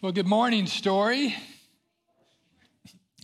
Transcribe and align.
Well, 0.00 0.12
good 0.12 0.28
morning, 0.28 0.66
Story. 0.66 1.34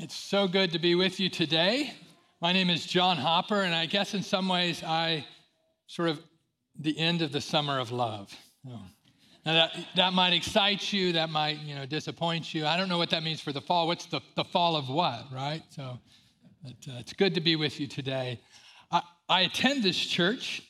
It's 0.01 0.17
so 0.17 0.49
good 0.49 0.73
to 0.73 0.81
be 0.81 0.97
with 0.97 1.21
you 1.21 1.29
today. 1.31 1.93
My 2.41 2.53
name 2.53 2.69
is 2.69 2.85
John 2.85 3.17
Hopper, 3.17 3.63
and 3.63 3.73
I 3.73 3.87
guess 3.87 4.13
in 4.13 4.25
some 4.25 4.49
ways 4.49 4.83
I 4.83 5.25
sort 5.87 6.09
of 6.09 6.21
the 6.77 6.99
end 6.99 7.23
of 7.23 7.31
the 7.31 7.41
summer 7.41 7.79
of 7.79 7.93
love. 7.93 8.37
Oh. 8.67 8.81
Now 9.47 9.53
that, 9.53 9.87
that 9.95 10.13
might 10.15 10.33
excite 10.33 10.93
you, 10.93 11.13
that 11.13 11.31
might 11.31 11.61
you 11.61 11.77
know 11.77 11.87
disappoint 11.87 12.53
you. 12.53 12.67
I 12.67 12.77
don't 12.77 12.89
know 12.89 12.99
what 12.99 13.11
that 13.11 13.23
means 13.23 13.41
for 13.41 13.53
the 13.53 13.61
fall. 13.61 13.87
What's 13.87 14.07
the, 14.07 14.21
the 14.35 14.43
fall 14.43 14.75
of 14.75 14.89
what, 14.89 15.27
right? 15.33 15.63
So 15.71 16.01
but, 16.65 16.93
uh, 16.93 16.99
it's 16.99 17.13
good 17.13 17.35
to 17.37 17.41
be 17.41 17.55
with 17.55 17.79
you 17.79 17.87
today. 17.87 18.41
I, 18.91 19.03
I 19.29 19.41
attend 19.43 19.85
this 19.85 19.97
church, 19.97 20.61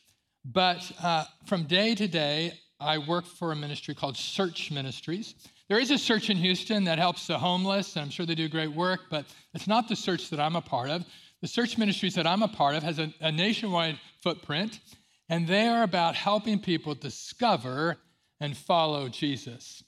but 0.45 0.93
uh, 1.03 1.25
from 1.47 1.63
day 1.63 1.95
to 1.95 2.07
day, 2.07 2.61
I 2.79 2.99
work 2.99 3.25
for 3.25 3.53
a 3.53 3.57
ministry 3.57 3.95
called 3.95 4.19
Search 4.19 4.71
Ministries. 4.71 5.35
There 5.69 5.79
is 5.79 5.91
a 5.91 5.99
search 5.99 6.29
in 6.29 6.37
Houston 6.37 6.85
that 6.85 6.99
helps 6.99 7.27
the 7.27 7.39
homeless, 7.39 7.97
and 7.97 8.05
I'm 8.05 8.11
sure 8.11 8.27
they 8.27 8.35
do 8.35 8.49
great 8.49 8.73
work, 8.73 9.03
but 9.11 9.25
it's 9.55 9.67
not 9.67 9.89
the 9.89 9.97
search 9.97 10.29
that 10.31 10.39
I'm 10.39 10.57
a 10.57 10.61
part 10.61 10.91
of. 10.91 11.05
The 11.41 11.49
search 11.49 11.79
ministries 11.79 12.15
that 12.17 12.27
I'm 12.27 12.43
a 12.43 12.49
part 12.49 12.75
of 12.75 12.83
has 12.83 12.99
a, 12.99 13.13
a 13.21 13.33
nationwide 13.33 13.99
footprint, 14.23 14.81
and 15.29 15.47
they 15.47 15.67
are 15.67 15.83
about 15.83 16.17
helping 16.17 16.59
people 16.59 16.95
discover 16.95 17.97
and 18.41 18.55
follow 18.57 19.09
Jesus. 19.09 19.83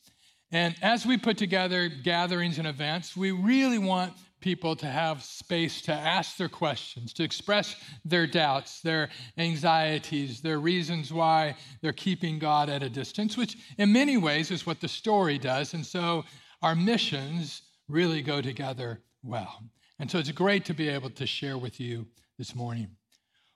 And 0.51 0.75
as 0.81 1.05
we 1.05 1.19
put 1.19 1.37
together 1.37 1.89
gatherings 1.89 2.59
and 2.59 2.67
events, 2.67 3.17
we 3.17 3.33
really 3.33 3.79
want 3.79 4.15
people 4.47 4.77
to 4.77 4.87
have 4.87 5.25
space 5.25 5.83
to 5.83 5.93
ask 5.93 6.37
their 6.37 6.49
questions, 6.49 7.13
to 7.13 7.25
express 7.25 7.75
their 8.05 8.29
doubts, 8.29 8.81
their 8.81 9.09
anxieties, 9.39 10.41
their 10.41 10.61
reasons 10.61 11.13
why 11.13 11.57
they're 11.83 11.93
keeping 11.93 12.39
God 12.39 12.69
at 12.69 12.81
a 12.81 12.89
distance, 12.89 13.37
which 13.37 13.57
in 13.77 13.93
many 13.93 14.17
ways 14.17 14.53
is 14.53 14.65
what 14.65 14.81
the 14.81 14.87
story 14.87 15.37
does. 15.37 15.75
And 15.75 15.85
so 15.85 16.25
our 16.63 16.77
missions 16.77 17.63
really 17.89 18.23
go 18.23 18.41
together 18.41 19.01
well. 19.25 19.65
And 19.99 20.09
so 20.09 20.19
it's 20.19 20.31
great 20.31 20.65
to 20.67 20.75
be 20.75 20.89
able 20.91 21.11
to 21.11 21.27
share 21.27 21.59
with 21.59 21.81
you 21.81 22.07
this 22.39 22.55
morning. 22.55 22.87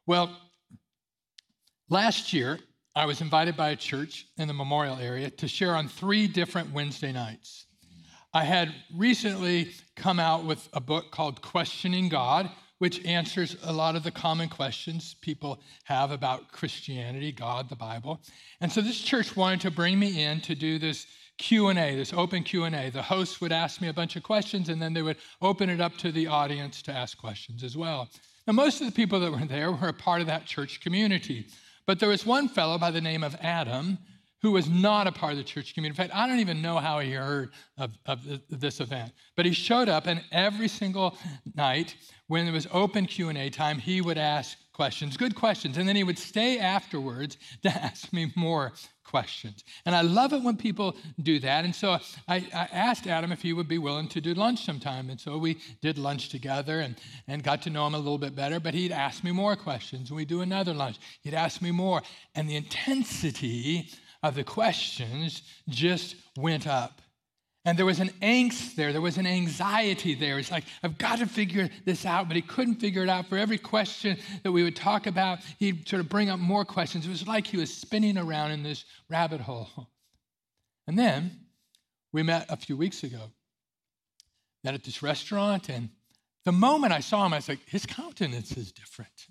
Well, 0.08 0.36
last 1.88 2.32
year, 2.32 2.58
I 2.96 3.06
was 3.06 3.20
invited 3.20 3.56
by 3.56 3.70
a 3.70 3.76
church 3.76 4.26
in 4.38 4.48
the 4.48 4.54
memorial 4.54 4.96
area 4.96 5.30
to 5.30 5.46
share 5.46 5.76
on 5.76 5.86
three 5.86 6.26
different 6.26 6.72
Wednesday 6.72 7.12
nights. 7.12 7.66
I 8.32 8.44
had 8.44 8.72
recently 8.94 9.72
come 9.96 10.20
out 10.20 10.44
with 10.44 10.68
a 10.72 10.80
book 10.80 11.10
called 11.10 11.42
Questioning 11.42 12.08
God, 12.08 12.48
which 12.78 13.04
answers 13.04 13.56
a 13.64 13.72
lot 13.72 13.96
of 13.96 14.04
the 14.04 14.12
common 14.12 14.48
questions 14.48 15.16
people 15.20 15.60
have 15.84 16.12
about 16.12 16.52
Christianity, 16.52 17.32
God, 17.32 17.68
the 17.68 17.76
Bible. 17.76 18.20
And 18.60 18.70
so 18.70 18.80
this 18.82 19.00
church 19.00 19.36
wanted 19.36 19.60
to 19.62 19.70
bring 19.72 19.98
me 19.98 20.22
in 20.22 20.40
to 20.42 20.54
do 20.54 20.78
this 20.78 21.06
Q&A, 21.38 21.96
this 21.96 22.12
open 22.12 22.44
Q&A. 22.44 22.90
The 22.90 23.02
host 23.02 23.40
would 23.40 23.50
ask 23.50 23.80
me 23.80 23.88
a 23.88 23.92
bunch 23.92 24.14
of 24.14 24.22
questions 24.22 24.68
and 24.68 24.80
then 24.80 24.94
they 24.94 25.02
would 25.02 25.16
open 25.42 25.68
it 25.68 25.80
up 25.80 25.96
to 25.98 26.12
the 26.12 26.28
audience 26.28 26.82
to 26.82 26.92
ask 26.92 27.18
questions 27.18 27.64
as 27.64 27.76
well. 27.76 28.08
Now 28.46 28.52
most 28.52 28.80
of 28.80 28.86
the 28.86 28.92
people 28.92 29.18
that 29.20 29.32
were 29.32 29.44
there 29.44 29.72
were 29.72 29.88
a 29.88 29.92
part 29.92 30.20
of 30.20 30.28
that 30.28 30.46
church 30.46 30.80
community. 30.80 31.46
But 31.84 31.98
there 31.98 32.08
was 32.08 32.24
one 32.24 32.48
fellow 32.48 32.78
by 32.78 32.92
the 32.92 33.00
name 33.00 33.24
of 33.24 33.34
Adam 33.40 33.98
who 34.42 34.52
was 34.52 34.68
not 34.68 35.06
a 35.06 35.12
part 35.12 35.32
of 35.32 35.38
the 35.38 35.44
church 35.44 35.74
community. 35.74 36.00
In 36.00 36.08
fact, 36.08 36.18
I 36.18 36.26
don't 36.26 36.38
even 36.38 36.62
know 36.62 36.78
how 36.78 37.00
he 37.00 37.12
heard 37.12 37.50
of, 37.76 37.92
of 38.06 38.20
this 38.48 38.80
event. 38.80 39.12
But 39.36 39.46
he 39.46 39.52
showed 39.52 39.88
up, 39.88 40.06
and 40.06 40.22
every 40.32 40.68
single 40.68 41.16
night 41.54 41.94
when 42.28 42.46
it 42.46 42.52
was 42.52 42.66
open 42.72 43.06
Q&A 43.06 43.50
time, 43.50 43.78
he 43.78 44.00
would 44.00 44.18
ask 44.18 44.56
questions, 44.72 45.16
good 45.16 45.34
questions, 45.34 45.76
and 45.76 45.86
then 45.86 45.96
he 45.96 46.04
would 46.04 46.18
stay 46.18 46.58
afterwards 46.58 47.36
to 47.62 47.68
ask 47.68 48.12
me 48.12 48.32
more 48.34 48.72
questions. 49.04 49.64
And 49.84 49.94
I 49.94 50.02
love 50.02 50.32
it 50.32 50.42
when 50.42 50.56
people 50.56 50.96
do 51.20 51.40
that. 51.40 51.64
And 51.64 51.74
so 51.74 51.98
I, 52.28 52.36
I, 52.54 52.68
asked 52.72 53.08
Adam 53.08 53.32
if 53.32 53.42
he 53.42 53.52
would 53.52 53.66
be 53.66 53.78
willing 53.78 54.06
to 54.08 54.20
do 54.20 54.32
lunch 54.34 54.64
sometime. 54.64 55.10
And 55.10 55.20
so 55.20 55.36
we 55.36 55.58
did 55.82 55.98
lunch 55.98 56.28
together 56.28 56.78
and, 56.78 56.94
and 57.26 57.42
got 57.42 57.60
to 57.62 57.70
know 57.70 57.88
him 57.88 57.94
a 57.94 57.98
little 57.98 58.18
bit 58.18 58.36
better. 58.36 58.60
But 58.60 58.74
he'd 58.74 58.92
ask 58.92 59.24
me 59.24 59.32
more 59.32 59.56
questions. 59.56 60.10
And 60.10 60.16
we 60.16 60.24
do 60.24 60.42
another 60.42 60.72
lunch. 60.72 60.98
He'd 61.22 61.34
ask 61.34 61.60
me 61.60 61.72
more. 61.72 62.02
And 62.36 62.48
the 62.48 62.54
intensity 62.54 63.90
of 64.22 64.34
the 64.34 64.44
questions 64.44 65.42
just 65.68 66.16
went 66.36 66.66
up. 66.66 67.00
And 67.64 67.78
there 67.78 67.86
was 67.86 68.00
an 68.00 68.08
angst 68.22 68.74
there, 68.74 68.90
there 68.92 69.02
was 69.02 69.18
an 69.18 69.26
anxiety 69.26 70.14
there. 70.14 70.38
It's 70.38 70.50
like, 70.50 70.64
I've 70.82 70.96
got 70.96 71.18
to 71.18 71.26
figure 71.26 71.68
this 71.84 72.06
out, 72.06 72.26
but 72.26 72.36
he 72.36 72.42
couldn't 72.42 72.76
figure 72.76 73.02
it 73.02 73.08
out. 73.10 73.28
For 73.28 73.36
every 73.36 73.58
question 73.58 74.16
that 74.42 74.52
we 74.52 74.62
would 74.62 74.76
talk 74.76 75.06
about, 75.06 75.40
he'd 75.58 75.86
sort 75.86 76.00
of 76.00 76.08
bring 76.08 76.30
up 76.30 76.38
more 76.38 76.64
questions. 76.64 77.06
It 77.06 77.10
was 77.10 77.28
like 77.28 77.46
he 77.46 77.58
was 77.58 77.72
spinning 77.72 78.16
around 78.16 78.52
in 78.52 78.62
this 78.62 78.86
rabbit 79.10 79.42
hole. 79.42 79.90
And 80.86 80.98
then 80.98 81.38
we 82.12 82.22
met 82.22 82.46
a 82.48 82.56
few 82.56 82.78
weeks 82.78 83.04
ago, 83.04 83.30
met 84.64 84.74
at 84.74 84.82
this 84.82 85.02
restaurant, 85.02 85.68
and 85.68 85.90
the 86.44 86.52
moment 86.52 86.94
I 86.94 87.00
saw 87.00 87.26
him, 87.26 87.34
I 87.34 87.36
was 87.36 87.48
like, 87.48 87.60
his 87.68 87.84
countenance 87.84 88.56
is 88.56 88.72
different. 88.72 89.26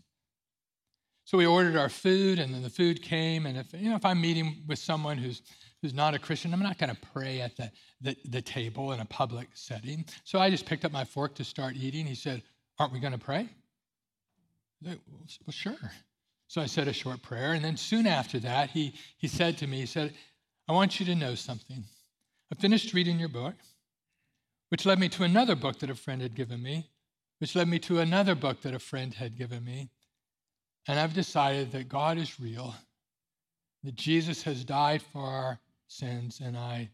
So 1.30 1.38
we 1.38 1.46
ordered 1.46 1.78
our 1.78 1.90
food, 1.90 2.40
and 2.40 2.52
then 2.52 2.64
the 2.64 2.72
food 2.72 3.04
came. 3.04 3.46
And 3.46 3.56
if 3.56 3.72
you 3.74 3.88
know, 3.92 3.96
if 3.96 4.04
I'm 4.04 4.20
meeting 4.20 4.64
with 4.68 4.80
someone 4.80 5.16
who's 5.16 5.44
who's 5.80 5.94
not 5.94 6.16
a 6.16 6.20
Christian, 6.20 6.52
I'm 6.52 6.64
not 6.64 6.80
going 6.80 6.90
to 6.90 7.00
pray 7.14 7.40
at 7.40 7.56
the, 7.56 7.72
the, 8.02 8.18
the 8.26 8.42
table 8.42 8.94
in 8.94 9.00
a 9.00 9.06
public 9.06 9.50
setting. 9.54 10.06
So 10.24 10.40
I 10.40 10.50
just 10.50 10.66
picked 10.66 10.86
up 10.86 10.92
my 10.92 11.06
fork 11.06 11.36
to 11.36 11.44
start 11.44 11.76
eating. 11.76 12.08
He 12.08 12.16
said, 12.16 12.42
"Aren't 12.80 12.94
we 12.94 13.00
going 13.00 13.14
to 13.14 13.20
pray?" 13.20 13.48
Well, 14.84 14.98
sure. 15.52 15.92
So 16.48 16.62
I 16.62 16.66
said 16.66 16.88
a 16.88 16.94
short 16.94 17.22
prayer, 17.22 17.54
and 17.54 17.64
then 17.64 17.78
soon 17.78 18.08
after 18.08 18.40
that, 18.40 18.72
he 18.72 18.96
he 19.18 19.28
said 19.28 19.56
to 19.60 19.68
me, 19.68 19.82
he 19.82 19.86
said, 19.86 20.16
"I 20.68 20.72
want 20.72 21.00
you 21.00 21.06
to 21.06 21.14
know 21.14 21.36
something. 21.36 21.84
I 22.52 22.56
finished 22.56 22.92
reading 22.96 23.20
your 23.20 23.30
book, 23.30 23.54
which 24.70 24.84
led 24.84 24.98
me 24.98 25.10
to 25.10 25.26
another 25.26 25.56
book 25.56 25.78
that 25.82 25.92
a 25.92 25.96
friend 25.96 26.24
had 26.24 26.34
given 26.34 26.64
me, 26.64 26.90
which 27.38 27.56
led 27.56 27.68
me 27.68 27.78
to 27.82 28.00
another 28.00 28.34
book 28.34 28.62
that 28.62 28.74
a 28.74 28.80
friend 28.80 29.14
had 29.14 29.38
given 29.38 29.64
me." 29.64 29.92
And 30.88 31.00
I've 31.00 31.14
decided 31.14 31.72
that 31.72 31.90
God 31.90 32.18
is 32.18 32.40
real, 32.40 32.74
that 33.84 33.96
Jesus 33.96 34.44
has 34.44 34.64
died 34.64 35.02
for 35.02 35.22
our 35.22 35.60
sins, 35.88 36.42
and 36.44 36.58
I 36.58 36.90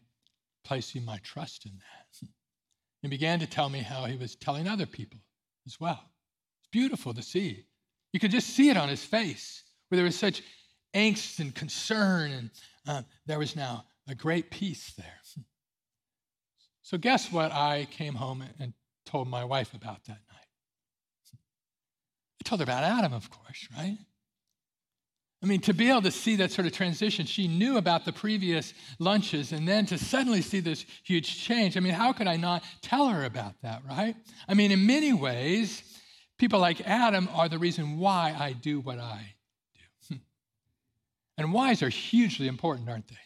placing 0.64 1.04
my 1.04 1.18
trust 1.18 1.64
in 1.64 1.72
that. 1.72 2.28
He 3.02 3.08
began 3.08 3.38
to 3.38 3.46
tell 3.46 3.68
me 3.68 3.80
how 3.80 4.04
he 4.04 4.16
was 4.16 4.34
telling 4.34 4.66
other 4.66 4.86
people 4.86 5.20
as 5.66 5.78
well. 5.78 6.02
It's 6.60 6.68
beautiful 6.72 7.14
to 7.14 7.22
see. 7.22 7.64
You 8.12 8.18
could 8.18 8.32
just 8.32 8.48
see 8.48 8.68
it 8.68 8.76
on 8.76 8.88
his 8.88 9.04
face, 9.04 9.62
where 9.88 9.96
there 9.96 10.04
was 10.04 10.18
such 10.18 10.42
angst 10.94 11.38
and 11.38 11.54
concern, 11.54 12.32
and 12.32 12.50
uh, 12.88 13.02
there 13.26 13.38
was 13.38 13.54
now 13.54 13.84
a 14.08 14.14
great 14.14 14.50
peace 14.50 14.92
there. 14.96 15.20
So, 16.82 16.96
guess 16.96 17.32
what 17.32 17.52
I 17.52 17.88
came 17.90 18.14
home 18.14 18.44
and 18.60 18.72
told 19.04 19.28
my 19.28 19.44
wife 19.44 19.74
about 19.74 20.04
that 20.04 20.20
night? 20.32 20.45
Told 22.46 22.60
her 22.60 22.62
about 22.62 22.84
Adam, 22.84 23.12
of 23.12 23.28
course, 23.28 23.68
right? 23.76 23.98
I 25.42 25.46
mean, 25.46 25.60
to 25.62 25.74
be 25.74 25.90
able 25.90 26.02
to 26.02 26.12
see 26.12 26.36
that 26.36 26.52
sort 26.52 26.68
of 26.68 26.72
transition, 26.72 27.26
she 27.26 27.48
knew 27.48 27.76
about 27.76 28.04
the 28.04 28.12
previous 28.12 28.72
lunches, 29.00 29.50
and 29.50 29.66
then 29.66 29.84
to 29.86 29.98
suddenly 29.98 30.42
see 30.42 30.60
this 30.60 30.86
huge 31.02 31.42
change. 31.42 31.76
I 31.76 31.80
mean, 31.80 31.92
how 31.92 32.12
could 32.12 32.28
I 32.28 32.36
not 32.36 32.62
tell 32.82 33.08
her 33.08 33.24
about 33.24 33.54
that, 33.62 33.82
right? 33.84 34.14
I 34.46 34.54
mean, 34.54 34.70
in 34.70 34.86
many 34.86 35.12
ways, 35.12 35.82
people 36.38 36.60
like 36.60 36.80
Adam 36.82 37.28
are 37.32 37.48
the 37.48 37.58
reason 37.58 37.98
why 37.98 38.32
I 38.38 38.52
do 38.52 38.78
what 38.78 39.00
I 39.00 39.34
do. 40.08 40.16
And 41.36 41.52
whys 41.52 41.82
are 41.82 41.88
hugely 41.88 42.46
important, 42.46 42.88
aren't 42.88 43.08
they? 43.08 43.16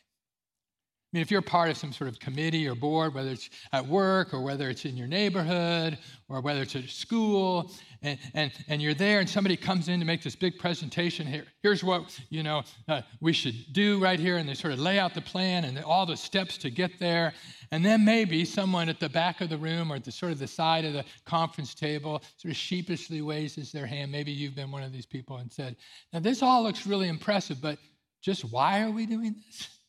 I 1.13 1.17
mean, 1.17 1.23
if 1.23 1.31
you're 1.33 1.43
part 1.43 1.71
of 1.71 1.77
some 1.77 1.93
sort 1.93 2.09
of 2.09 2.21
committee 2.21 2.69
or 2.69 2.77
board, 2.77 3.15
whether 3.15 3.31
it's 3.31 3.51
at 3.73 3.85
work 3.85 4.33
or 4.33 4.43
whether 4.43 4.71
it's 4.71 4.85
in 4.85 4.97
your 4.97 5.09
neighborhood 5.09 5.99
or 6.29 6.41
whether 6.41 6.63
it's 6.63 6.77
at 6.77 6.89
school, 6.89 7.73
and, 8.03 8.17
and, 8.33 8.53
and 8.69 8.81
you're 8.81 8.95
there 8.95 9.19
and 9.19 9.29
somebody 9.29 9.57
comes 9.57 9.89
in 9.89 9.99
to 9.99 10.07
make 10.07 10.23
this 10.23 10.37
big 10.37 10.57
presentation 10.57 11.27
here, 11.27 11.47
here's 11.65 11.83
what, 11.83 12.17
you 12.29 12.45
know, 12.45 12.63
uh, 12.87 13.03
we 13.21 13.33
should 13.33 13.57
do 13.73 14.01
right 14.01 14.21
here, 14.21 14.37
and 14.37 14.49
they 14.49 14.55
sort 14.55 14.73
of 14.73 14.79
lay 14.79 15.01
out 15.01 15.13
the 15.13 15.21
plan 15.21 15.65
and 15.65 15.83
all 15.83 16.07
the 16.07 16.17
steps 16.17 16.57
to 16.59 16.71
get 16.71 17.01
there. 17.01 17.33
And 17.73 17.85
then 17.85 18.05
maybe 18.05 18.45
someone 18.45 18.89
at 18.89 19.01
the 19.01 19.09
back 19.09 19.41
of 19.41 19.49
the 19.49 19.59
room 19.59 19.93
or 19.93 19.97
at 19.97 20.05
the 20.05 20.13
sort 20.13 20.31
of 20.31 20.39
the 20.39 20.47
side 20.47 20.85
of 20.85 20.93
the 20.93 21.05
conference 21.25 21.75
table 21.75 22.23
sort 22.37 22.53
of 22.53 22.57
sheepishly 22.57 23.21
raises 23.21 23.73
their 23.73 23.87
hand. 23.87 24.13
Maybe 24.13 24.31
you've 24.31 24.55
been 24.55 24.71
one 24.71 24.85
of 24.85 24.93
these 24.93 25.07
people 25.07 25.39
and 25.39 25.51
said, 25.51 25.75
now 26.13 26.21
this 26.21 26.41
all 26.41 26.63
looks 26.63 26.87
really 26.87 27.09
impressive, 27.09 27.61
but 27.61 27.81
just 28.23 28.45
why 28.45 28.83
are 28.83 28.93
we 28.93 29.07
doing 29.07 29.35
this? 29.45 29.80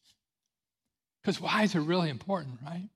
Because 1.21 1.39
whys 1.39 1.75
are 1.75 1.81
really 1.81 2.09
important, 2.09 2.59
right? 2.65 2.89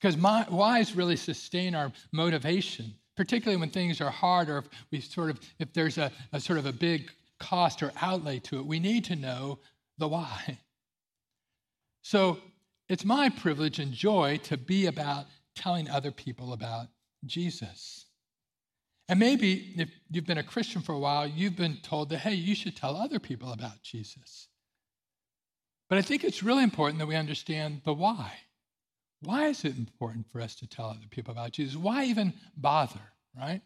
Because 0.00 0.16
my, 0.16 0.42
whys 0.50 0.94
really 0.94 1.16
sustain 1.16 1.74
our 1.74 1.92
motivation, 2.12 2.94
particularly 3.16 3.58
when 3.58 3.70
things 3.70 4.00
are 4.00 4.10
hard 4.10 4.48
or 4.48 4.58
if 4.58 4.64
we 4.90 5.00
sort 5.00 5.30
of 5.30 5.40
if 5.58 5.72
there's 5.72 5.98
a, 5.98 6.10
a 6.32 6.40
sort 6.40 6.58
of 6.58 6.66
a 6.66 6.72
big 6.72 7.10
cost 7.38 7.82
or 7.82 7.92
outlay 8.02 8.38
to 8.40 8.58
it. 8.58 8.66
We 8.66 8.80
need 8.80 9.04
to 9.06 9.16
know 9.16 9.58
the 9.98 10.08
why. 10.08 10.58
So 12.02 12.38
it's 12.88 13.04
my 13.04 13.30
privilege 13.30 13.80
and 13.80 13.92
joy 13.92 14.38
to 14.44 14.56
be 14.56 14.86
about 14.86 15.26
telling 15.56 15.90
other 15.90 16.12
people 16.12 16.52
about 16.52 16.86
Jesus. 17.24 18.06
And 19.08 19.18
maybe 19.18 19.74
if 19.76 19.90
you've 20.10 20.24
been 20.24 20.38
a 20.38 20.44
Christian 20.44 20.82
for 20.82 20.92
a 20.92 20.98
while, 21.00 21.26
you've 21.26 21.56
been 21.56 21.78
told 21.78 22.10
that, 22.10 22.18
hey, 22.18 22.34
you 22.34 22.54
should 22.54 22.76
tell 22.76 22.96
other 22.96 23.18
people 23.18 23.52
about 23.52 23.82
Jesus. 23.82 24.46
But 25.88 25.98
I 25.98 26.02
think 26.02 26.24
it's 26.24 26.42
really 26.42 26.64
important 26.64 26.98
that 26.98 27.06
we 27.06 27.16
understand 27.16 27.82
the 27.84 27.94
why. 27.94 28.32
why 29.22 29.46
is 29.48 29.64
it 29.64 29.76
important 29.76 30.26
for 30.30 30.40
us 30.40 30.54
to 30.56 30.66
tell 30.66 30.86
other 30.86 31.08
people 31.10 31.32
about 31.32 31.52
Jesus? 31.52 31.76
Why 31.76 32.04
even 32.04 32.34
bother, 32.56 33.00
right? 33.36 33.62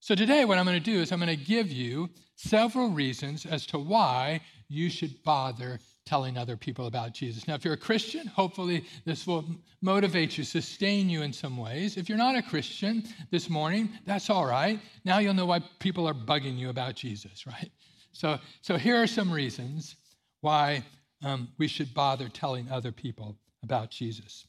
So, 0.00 0.16
today, 0.16 0.44
what 0.44 0.58
I'm 0.58 0.64
going 0.64 0.82
to 0.82 0.90
do 0.90 1.00
is 1.00 1.12
I'm 1.12 1.20
going 1.20 1.38
to 1.38 1.44
give 1.44 1.70
you 1.70 2.10
several 2.34 2.90
reasons 2.90 3.46
as 3.46 3.64
to 3.66 3.78
why 3.78 4.40
you 4.68 4.90
should 4.90 5.22
bother 5.22 5.78
telling 6.04 6.36
other 6.36 6.56
people 6.56 6.86
about 6.88 7.14
Jesus. 7.14 7.46
Now, 7.46 7.54
if 7.54 7.64
you're 7.64 7.74
a 7.74 7.78
Christian, 7.78 8.26
hopefully 8.26 8.84
this 9.04 9.26
will 9.26 9.44
motivate 9.80 10.36
you, 10.36 10.42
sustain 10.42 11.08
you 11.08 11.22
in 11.22 11.32
some 11.32 11.56
ways. 11.56 11.96
If 11.96 12.08
you're 12.08 12.18
not 12.18 12.34
a 12.34 12.42
Christian 12.42 13.04
this 13.30 13.48
morning, 13.48 13.90
that's 14.04 14.28
all 14.28 14.46
right. 14.46 14.80
Now 15.04 15.18
you'll 15.18 15.34
know 15.34 15.46
why 15.46 15.60
people 15.78 16.08
are 16.08 16.14
bugging 16.14 16.58
you 16.58 16.70
about 16.70 16.96
Jesus, 16.96 17.46
right? 17.46 17.70
So, 18.10 18.38
so 18.60 18.76
here 18.76 19.00
are 19.00 19.06
some 19.06 19.30
reasons 19.30 19.94
why 20.40 20.84
um, 21.22 21.48
we 21.58 21.68
should 21.68 21.94
bother 21.94 22.28
telling 22.28 22.70
other 22.70 22.92
people 22.92 23.38
about 23.62 23.90
Jesus. 23.90 24.46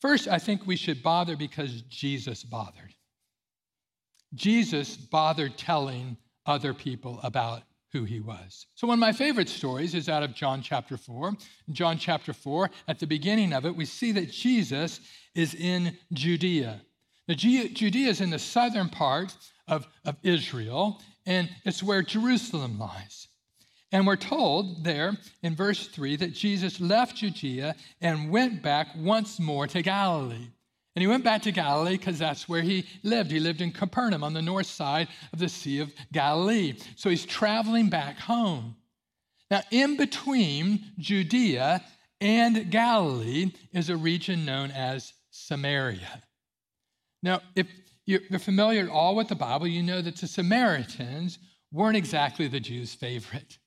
First, 0.00 0.28
I 0.28 0.38
think 0.38 0.66
we 0.66 0.76
should 0.76 1.02
bother 1.02 1.36
because 1.36 1.82
Jesus 1.82 2.42
bothered. 2.42 2.94
Jesus 4.34 4.96
bothered 4.96 5.56
telling 5.56 6.16
other 6.44 6.74
people 6.74 7.20
about 7.22 7.62
who 7.92 8.04
he 8.04 8.20
was. 8.20 8.66
So, 8.74 8.86
one 8.86 8.98
of 8.98 9.00
my 9.00 9.12
favorite 9.12 9.48
stories 9.48 9.94
is 9.94 10.08
out 10.08 10.22
of 10.22 10.34
John 10.34 10.60
chapter 10.62 10.96
4. 10.96 11.28
In 11.68 11.74
John 11.74 11.98
chapter 11.98 12.32
4, 12.32 12.70
at 12.88 12.98
the 12.98 13.06
beginning 13.06 13.52
of 13.52 13.64
it, 13.64 13.74
we 13.74 13.84
see 13.84 14.12
that 14.12 14.30
Jesus 14.30 15.00
is 15.34 15.54
in 15.54 15.96
Judea. 16.12 16.82
Now, 17.28 17.34
Judea 17.34 18.08
is 18.08 18.20
in 18.20 18.30
the 18.30 18.38
southern 18.38 18.88
part 18.88 19.36
of, 19.66 19.86
of 20.04 20.16
Israel, 20.22 21.00
and 21.24 21.48
it's 21.64 21.82
where 21.82 22.02
Jerusalem 22.02 22.78
lies. 22.78 23.28
And 23.92 24.06
we're 24.06 24.16
told 24.16 24.84
there 24.84 25.16
in 25.42 25.54
verse 25.54 25.86
3 25.86 26.16
that 26.16 26.32
Jesus 26.32 26.80
left 26.80 27.16
Judea 27.16 27.76
and 28.00 28.30
went 28.30 28.62
back 28.62 28.88
once 28.96 29.38
more 29.38 29.66
to 29.68 29.82
Galilee. 29.82 30.48
And 30.96 31.02
he 31.02 31.06
went 31.06 31.24
back 31.24 31.42
to 31.42 31.52
Galilee 31.52 31.98
because 31.98 32.18
that's 32.18 32.48
where 32.48 32.62
he 32.62 32.86
lived. 33.02 33.30
He 33.30 33.38
lived 33.38 33.60
in 33.60 33.70
Capernaum 33.70 34.24
on 34.24 34.32
the 34.32 34.42
north 34.42 34.66
side 34.66 35.08
of 35.32 35.38
the 35.38 35.48
Sea 35.48 35.80
of 35.80 35.92
Galilee. 36.10 36.74
So 36.96 37.10
he's 37.10 37.26
traveling 37.26 37.90
back 37.90 38.18
home. 38.18 38.76
Now, 39.50 39.60
in 39.70 39.96
between 39.96 40.84
Judea 40.98 41.84
and 42.20 42.70
Galilee 42.70 43.52
is 43.72 43.90
a 43.90 43.96
region 43.96 44.44
known 44.44 44.70
as 44.70 45.12
Samaria. 45.30 46.22
Now, 47.22 47.42
if 47.54 47.68
you're 48.06 48.20
familiar 48.38 48.82
at 48.82 48.88
all 48.88 49.14
with 49.14 49.28
the 49.28 49.34
Bible, 49.34 49.66
you 49.66 49.82
know 49.82 50.00
that 50.00 50.16
the 50.16 50.26
Samaritans 50.26 51.38
weren't 51.72 51.96
exactly 51.96 52.48
the 52.48 52.60
Jews' 52.60 52.94
favorite. 52.94 53.58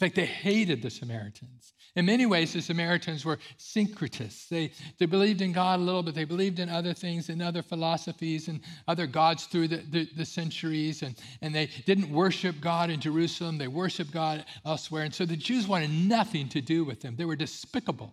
In 0.00 0.06
fact, 0.06 0.16
they 0.16 0.26
hated 0.26 0.82
the 0.82 0.90
Samaritans. 0.90 1.72
In 1.94 2.06
many 2.06 2.26
ways, 2.26 2.52
the 2.52 2.60
Samaritans 2.60 3.24
were 3.24 3.38
syncretists. 3.58 4.48
They, 4.48 4.72
they 4.98 5.06
believed 5.06 5.40
in 5.40 5.52
God 5.52 5.78
a 5.78 5.82
little, 5.84 6.02
but 6.02 6.16
they 6.16 6.24
believed 6.24 6.58
in 6.58 6.68
other 6.68 6.92
things 6.92 7.28
and 7.28 7.40
other 7.40 7.62
philosophies 7.62 8.48
and 8.48 8.60
other 8.88 9.06
gods 9.06 9.44
through 9.44 9.68
the, 9.68 9.76
the, 9.76 10.08
the, 10.16 10.24
centuries. 10.24 11.02
And, 11.02 11.14
and 11.42 11.54
they 11.54 11.70
didn't 11.86 12.10
worship 12.10 12.60
God 12.60 12.90
in 12.90 12.98
Jerusalem, 12.98 13.56
they 13.56 13.68
worshiped 13.68 14.10
God 14.10 14.44
elsewhere. 14.66 15.04
And 15.04 15.14
so 15.14 15.24
the 15.24 15.36
Jews 15.36 15.68
wanted 15.68 15.90
nothing 15.90 16.48
to 16.48 16.60
do 16.60 16.82
with 16.84 17.00
them, 17.00 17.14
they 17.14 17.24
were 17.24 17.36
despicable. 17.36 18.12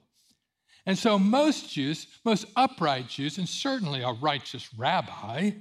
And 0.86 0.98
so 0.98 1.18
most 1.18 1.72
Jews, 1.72 2.06
most 2.24 2.46
upright 2.56 3.08
Jews, 3.08 3.40
and 3.40 3.50
certainly 3.50 4.04
a 4.04 4.12
righteous 4.12 4.70
rabbi, 4.76 5.52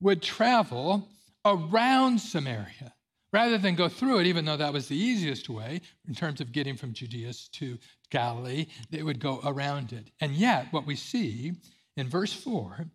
would 0.00 0.22
travel 0.22 1.08
around 1.44 2.20
Samaria 2.20 2.92
rather 3.32 3.58
than 3.58 3.74
go 3.74 3.88
through 3.88 4.20
it, 4.20 4.26
even 4.26 4.44
though 4.44 4.56
that 4.56 4.72
was 4.72 4.88
the 4.88 4.96
easiest 4.96 5.48
way 5.48 5.80
in 6.06 6.14
terms 6.14 6.40
of 6.40 6.52
getting 6.52 6.76
from 6.76 6.92
Judea 6.92 7.32
to 7.52 7.78
Galilee, 8.10 8.66
they 8.90 9.02
would 9.02 9.20
go 9.20 9.40
around 9.44 9.92
it. 9.92 10.10
And 10.20 10.32
yet, 10.32 10.68
what 10.72 10.86
we 10.86 10.96
see 10.96 11.52
in 11.96 12.08
verse 12.08 12.32
4 12.32 12.86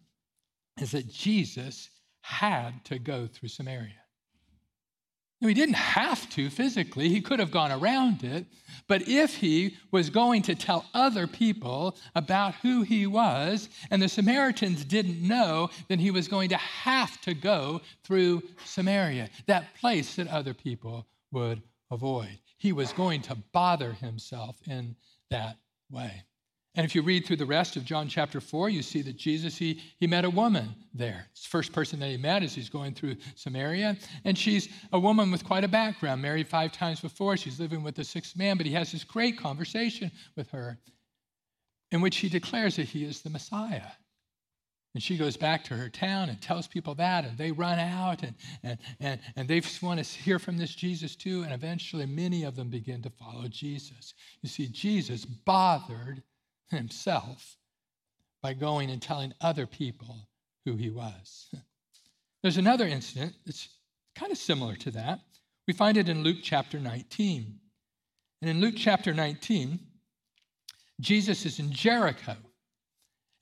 is 0.80 0.92
that 0.92 1.12
Jesus 1.12 1.90
had 2.22 2.84
to 2.86 3.00
go 3.00 3.28
through 3.28 3.50
Samaria. 3.50 4.03
No, 5.44 5.50
he 5.50 5.54
didn't 5.54 5.76
have 5.76 6.30
to 6.30 6.50
physically, 6.50 7.10
he 7.10 7.20
could 7.20 7.40
have 7.40 7.52
gone 7.52 7.70
around 7.70 8.24
it. 8.24 8.46
But 8.88 9.10
if 9.10 9.36
he 9.36 9.76
was 9.92 10.10
going 10.10 10.42
to 10.44 10.56
tell 10.56 10.86
other 10.94 11.28
people 11.28 11.98
about 12.16 12.56
who 12.56 12.84
he 12.84 13.06
was, 13.06 13.68
and 13.92 14.02
the 14.02 14.08
Samaritans 14.08 14.86
didn't 14.86 15.22
know, 15.22 15.70
then 15.90 16.00
he 16.00 16.12
was 16.12 16.30
going 16.30 16.48
to 16.50 16.56
have 16.56 17.20
to 17.22 17.34
go 17.34 17.82
through 18.06 18.44
Samaria, 18.64 19.30
that 19.48 19.76
place 19.76 20.16
that 20.16 20.30
other 20.30 20.54
people 20.54 21.08
would 21.34 21.62
avoid. 21.92 22.40
He 22.58 22.72
was 22.72 22.94
going 22.94 23.22
to 23.24 23.36
bother 23.52 23.92
himself 23.92 24.56
in 24.66 24.96
that 25.30 25.58
way. 25.92 26.24
And 26.76 26.86
if 26.86 26.96
you 26.96 27.04
read 27.04 27.26
through 27.26 27.36
the 27.36 27.46
rest 27.46 27.76
of 27.76 27.86
John 27.86 28.08
chapter 28.08 28.42
4, 28.42 28.70
you 28.70 28.82
see 28.82 29.04
that 29.04 29.16
Jesus, 29.16 29.56
he, 29.56 29.80
he 30.00 30.08
met 30.08 30.26
a 30.26 30.30
woman 30.30 30.74
there. 30.94 31.28
It's 31.32 31.44
the 31.44 31.50
first 31.50 31.72
person 31.72 32.00
that 32.00 32.10
he 32.10 32.18
met 32.18 32.42
as 32.42 32.56
he's 32.56 32.70
going 32.70 32.96
through 32.96 33.18
Samaria. 33.36 33.96
And 34.26 34.36
she's 34.36 34.70
a 34.92 35.00
woman 35.00 35.30
with 35.30 35.44
quite 35.44 35.64
a 35.64 35.68
background, 35.68 36.22
married 36.22 36.48
five 36.48 36.72
times 36.72 37.00
before. 37.00 37.38
She's 37.38 37.60
living 37.60 37.84
with 37.84 38.00
a 38.00 38.04
sixth 38.04 38.36
man, 38.36 38.58
but 38.58 38.66
he 38.66 38.74
has 38.74 38.92
this 38.92 39.04
great 39.04 39.38
conversation 39.38 40.12
with 40.36 40.50
her 40.50 40.80
in 41.92 42.02
which 42.02 42.18
he 42.18 42.28
declares 42.28 42.78
that 42.78 42.88
he 42.88 43.06
is 43.06 43.22
the 43.22 43.30
Messiah. 43.30 43.92
And 44.96 45.02
she 45.02 45.16
goes 45.16 45.38
back 45.38 45.64
to 45.66 45.76
her 45.76 45.90
town 45.90 46.30
and 46.30 46.42
tells 46.42 46.68
people 46.68 46.96
that, 46.96 47.24
and 47.24 47.38
they 47.38 47.52
run 47.52 47.78
out 47.78 48.24
and, 48.24 48.36
and, 48.64 48.78
and, 49.00 49.20
and 49.36 49.48
they 49.48 49.62
want 49.82 50.04
to 50.04 50.20
hear 50.20 50.40
from 50.40 50.58
this 50.58 50.74
Jesus 50.74 51.16
too. 51.16 51.44
And 51.44 51.54
eventually, 51.54 52.08
many 52.08 52.44
of 52.44 52.56
them 52.56 52.70
begin 52.70 53.04
to 53.04 53.10
follow 53.12 53.48
Jesus. 53.48 54.16
You 54.42 54.50
see, 54.50 54.68
Jesus 54.68 55.26
bothered 55.26 56.24
himself 56.76 57.58
by 58.42 58.54
going 58.54 58.90
and 58.90 59.02
telling 59.02 59.34
other 59.42 59.66
people 59.66 60.28
who 60.66 60.76
he 60.76 60.90
was. 60.90 61.50
There's 62.42 62.58
another 62.58 62.88
incident 62.88 63.34
that's 63.46 63.70
kind 64.16 64.32
of 64.32 64.38
similar 64.38 64.76
to 64.76 64.92
that. 64.92 65.22
We 65.68 65.74
find 65.74 65.98
it 65.98 66.10
in 66.10 66.24
Luke 66.24 66.40
chapter 66.44 66.80
19. 66.80 67.60
And 68.42 68.50
in 68.50 68.60
Luke 68.60 68.76
chapter 68.78 69.14
19, 69.14 69.80
Jesus 71.00 71.46
is 71.46 71.60
in 71.60 71.72
Jericho. 71.72 72.36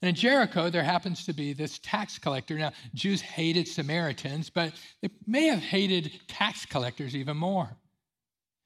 And 0.00 0.08
in 0.08 0.14
Jericho, 0.14 0.70
there 0.70 0.84
happens 0.84 1.24
to 1.26 1.32
be 1.32 1.52
this 1.52 1.78
tax 1.80 2.18
collector. 2.18 2.56
Now, 2.56 2.72
Jews 2.94 3.20
hated 3.20 3.66
Samaritans, 3.66 4.50
but 4.50 4.72
they 5.00 5.10
may 5.26 5.46
have 5.46 5.60
hated 5.60 6.12
tax 6.28 6.64
collectors 6.64 7.16
even 7.16 7.36
more 7.36 7.76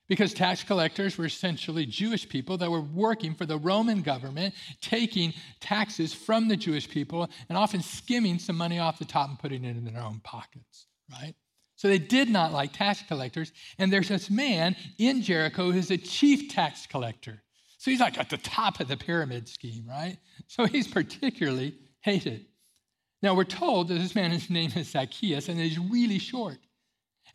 because 0.08 0.32
tax 0.32 0.62
collectors 0.62 1.19
were 1.19 1.26
essentially 1.26 1.87
Jewish 1.87 2.29
people 2.29 2.56
that 2.58 2.70
were 2.70 2.81
working 2.81 3.35
for 3.35 3.47
the 3.47 3.58
Roman 3.58 4.03
government, 4.03 4.55
taking 4.81 5.32
taxes 5.61 6.14
from 6.14 6.49
the 6.49 6.56
Jewish 6.56 6.88
people 6.88 7.29
and 7.49 7.58
often 7.58 7.82
skimming 7.82 8.39
some 8.39 8.56
money 8.56 8.79
off 8.79 8.98
the 8.98 9.05
top 9.05 9.29
and 9.29 9.39
putting 9.39 9.65
it 9.65 9.77
in 9.77 9.84
their 9.84 10.03
own 10.03 10.20
pockets, 10.22 10.86
right? 11.10 11.34
So 11.77 11.89
they 11.89 11.98
did 11.98 12.31
not 12.31 12.53
like 12.53 12.72
tax 12.72 13.03
collectors. 13.06 13.53
And 13.79 13.93
there's 13.93 14.08
this 14.08 14.31
man 14.31 14.77
in 14.98 15.22
Jericho 15.22 15.70
who's 15.70 15.91
a 15.91 15.98
chief 15.98 16.51
tax 16.53 16.86
collector. 16.86 17.43
So 17.79 17.91
he's 17.91 18.01
like 18.01 18.19
at 18.19 18.31
the 18.31 18.39
top 18.39 18.81
of 18.81 18.89
the 18.89 18.96
pyramid 18.96 19.48
scheme, 19.48 19.84
right? 19.86 20.19
So 20.48 20.65
he's 20.65 20.89
particularly 20.89 21.75
hated. 22.01 22.46
Now 23.22 23.34
we're 23.34 23.44
told 23.44 23.89
that 23.89 23.94
this 23.94 24.15
man's 24.15 24.48
name 24.48 24.70
is 24.77 24.91
Zacchaeus 24.91 25.48
and 25.48 25.58
he's 25.58 25.79
really 25.79 26.19
short. 26.19 26.58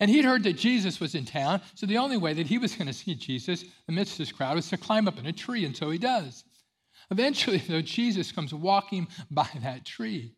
And 0.02 0.10
he'd 0.10 0.26
heard 0.26 0.44
that 0.44 0.58
Jesus 0.58 1.00
was 1.00 1.14
in 1.14 1.26
town, 1.26 1.62
so 1.76 1.86
the 1.86 2.00
only 2.00 2.18
way 2.18 2.34
that 2.34 2.48
he 2.48 2.58
was 2.58 2.74
going 2.74 2.88
to 2.88 2.94
see 2.94 3.14
Jesus 3.14 3.64
amidst 3.88 4.18
this 4.18 4.32
crowd 4.32 4.56
was 4.56 4.68
to 4.70 4.78
climb 4.78 5.08
up 5.08 5.20
in 5.20 5.28
a 5.28 5.32
tree, 5.32 5.64
and 5.64 5.78
so 5.78 5.92
he 5.92 6.00
does. 6.00 6.44
Eventually, 7.12 7.58
though, 7.70 7.84
Jesus 7.84 8.32
comes 8.32 8.52
walking 8.52 9.08
by 9.30 9.48
that 9.62 9.86
tree. 9.86 10.34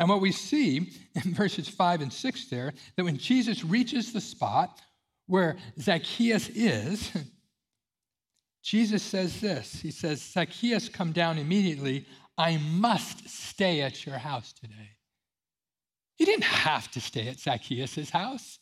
And 0.00 0.08
what 0.08 0.22
we 0.22 0.32
see 0.32 0.92
in 1.14 1.34
verses 1.34 1.68
5 1.68 2.00
and 2.00 2.12
6 2.12 2.46
there, 2.46 2.72
that 2.96 3.04
when 3.04 3.18
Jesus 3.18 3.62
reaches 3.62 4.14
the 4.14 4.20
spot 4.20 4.80
where 5.26 5.58
Zacchaeus 5.78 6.48
is, 6.48 7.12
Jesus 8.62 9.02
says 9.02 9.40
this 9.42 9.74
He 9.82 9.90
says, 9.90 10.22
Zacchaeus, 10.22 10.88
come 10.88 11.12
down 11.12 11.36
immediately. 11.36 12.06
I 12.38 12.56
must 12.56 13.28
stay 13.28 13.82
at 13.82 14.06
your 14.06 14.16
house 14.16 14.54
today. 14.54 14.96
He 16.16 16.24
didn't 16.24 16.44
have 16.44 16.90
to 16.92 17.00
stay 17.00 17.28
at 17.28 17.38
Zacchaeus' 17.38 18.08
house. 18.08 18.58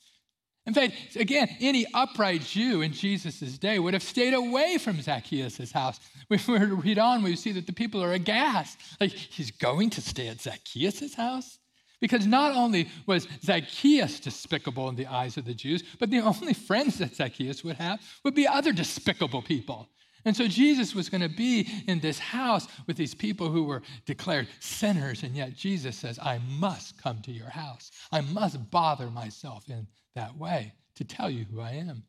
In 0.66 0.74
fact, 0.74 1.16
again, 1.16 1.48
any 1.60 1.86
upright 1.94 2.42
Jew 2.42 2.82
in 2.82 2.92
Jesus' 2.92 3.58
day 3.58 3.78
would 3.78 3.94
have 3.94 4.02
stayed 4.02 4.34
away 4.34 4.78
from 4.78 5.00
Zacchaeus' 5.00 5.72
house. 5.72 6.00
If 6.30 6.46
we 6.46 6.58
were 6.58 6.66
to 6.66 6.76
read 6.76 6.98
on, 6.98 7.24
we 7.24 7.34
see 7.34 7.50
that 7.52 7.66
the 7.66 7.72
people 7.72 8.04
are 8.04 8.12
aghast. 8.12 8.78
Like, 9.00 9.10
he's 9.10 9.50
going 9.50 9.90
to 9.90 10.00
stay 10.00 10.28
at 10.28 10.40
Zacchaeus' 10.40 11.14
house? 11.14 11.58
Because 12.00 12.24
not 12.24 12.54
only 12.54 12.88
was 13.06 13.26
Zacchaeus 13.42 14.20
despicable 14.20 14.88
in 14.88 14.94
the 14.94 15.08
eyes 15.08 15.36
of 15.36 15.44
the 15.44 15.54
Jews, 15.54 15.82
but 15.98 16.08
the 16.08 16.20
only 16.20 16.54
friends 16.54 16.98
that 16.98 17.16
Zacchaeus 17.16 17.64
would 17.64 17.76
have 17.76 18.00
would 18.24 18.36
be 18.36 18.46
other 18.46 18.72
despicable 18.72 19.42
people. 19.42 19.88
And 20.24 20.36
so 20.36 20.46
Jesus 20.46 20.94
was 20.94 21.08
going 21.08 21.22
to 21.22 21.28
be 21.28 21.66
in 21.88 22.00
this 22.00 22.18
house 22.18 22.68
with 22.86 22.96
these 22.96 23.14
people 23.14 23.50
who 23.50 23.64
were 23.64 23.82
declared 24.06 24.48
sinners, 24.60 25.22
and 25.22 25.34
yet 25.34 25.54
Jesus 25.54 25.96
says, 25.96 26.18
I 26.18 26.38
must 26.48 27.02
come 27.02 27.20
to 27.22 27.32
your 27.32 27.48
house. 27.48 27.90
I 28.12 28.20
must 28.20 28.70
bother 28.70 29.10
myself 29.10 29.68
in 29.68 29.86
that 30.14 30.36
way 30.36 30.72
to 30.96 31.04
tell 31.04 31.30
you 31.30 31.44
who 31.44 31.60
I 31.60 31.72
am. 31.72 32.04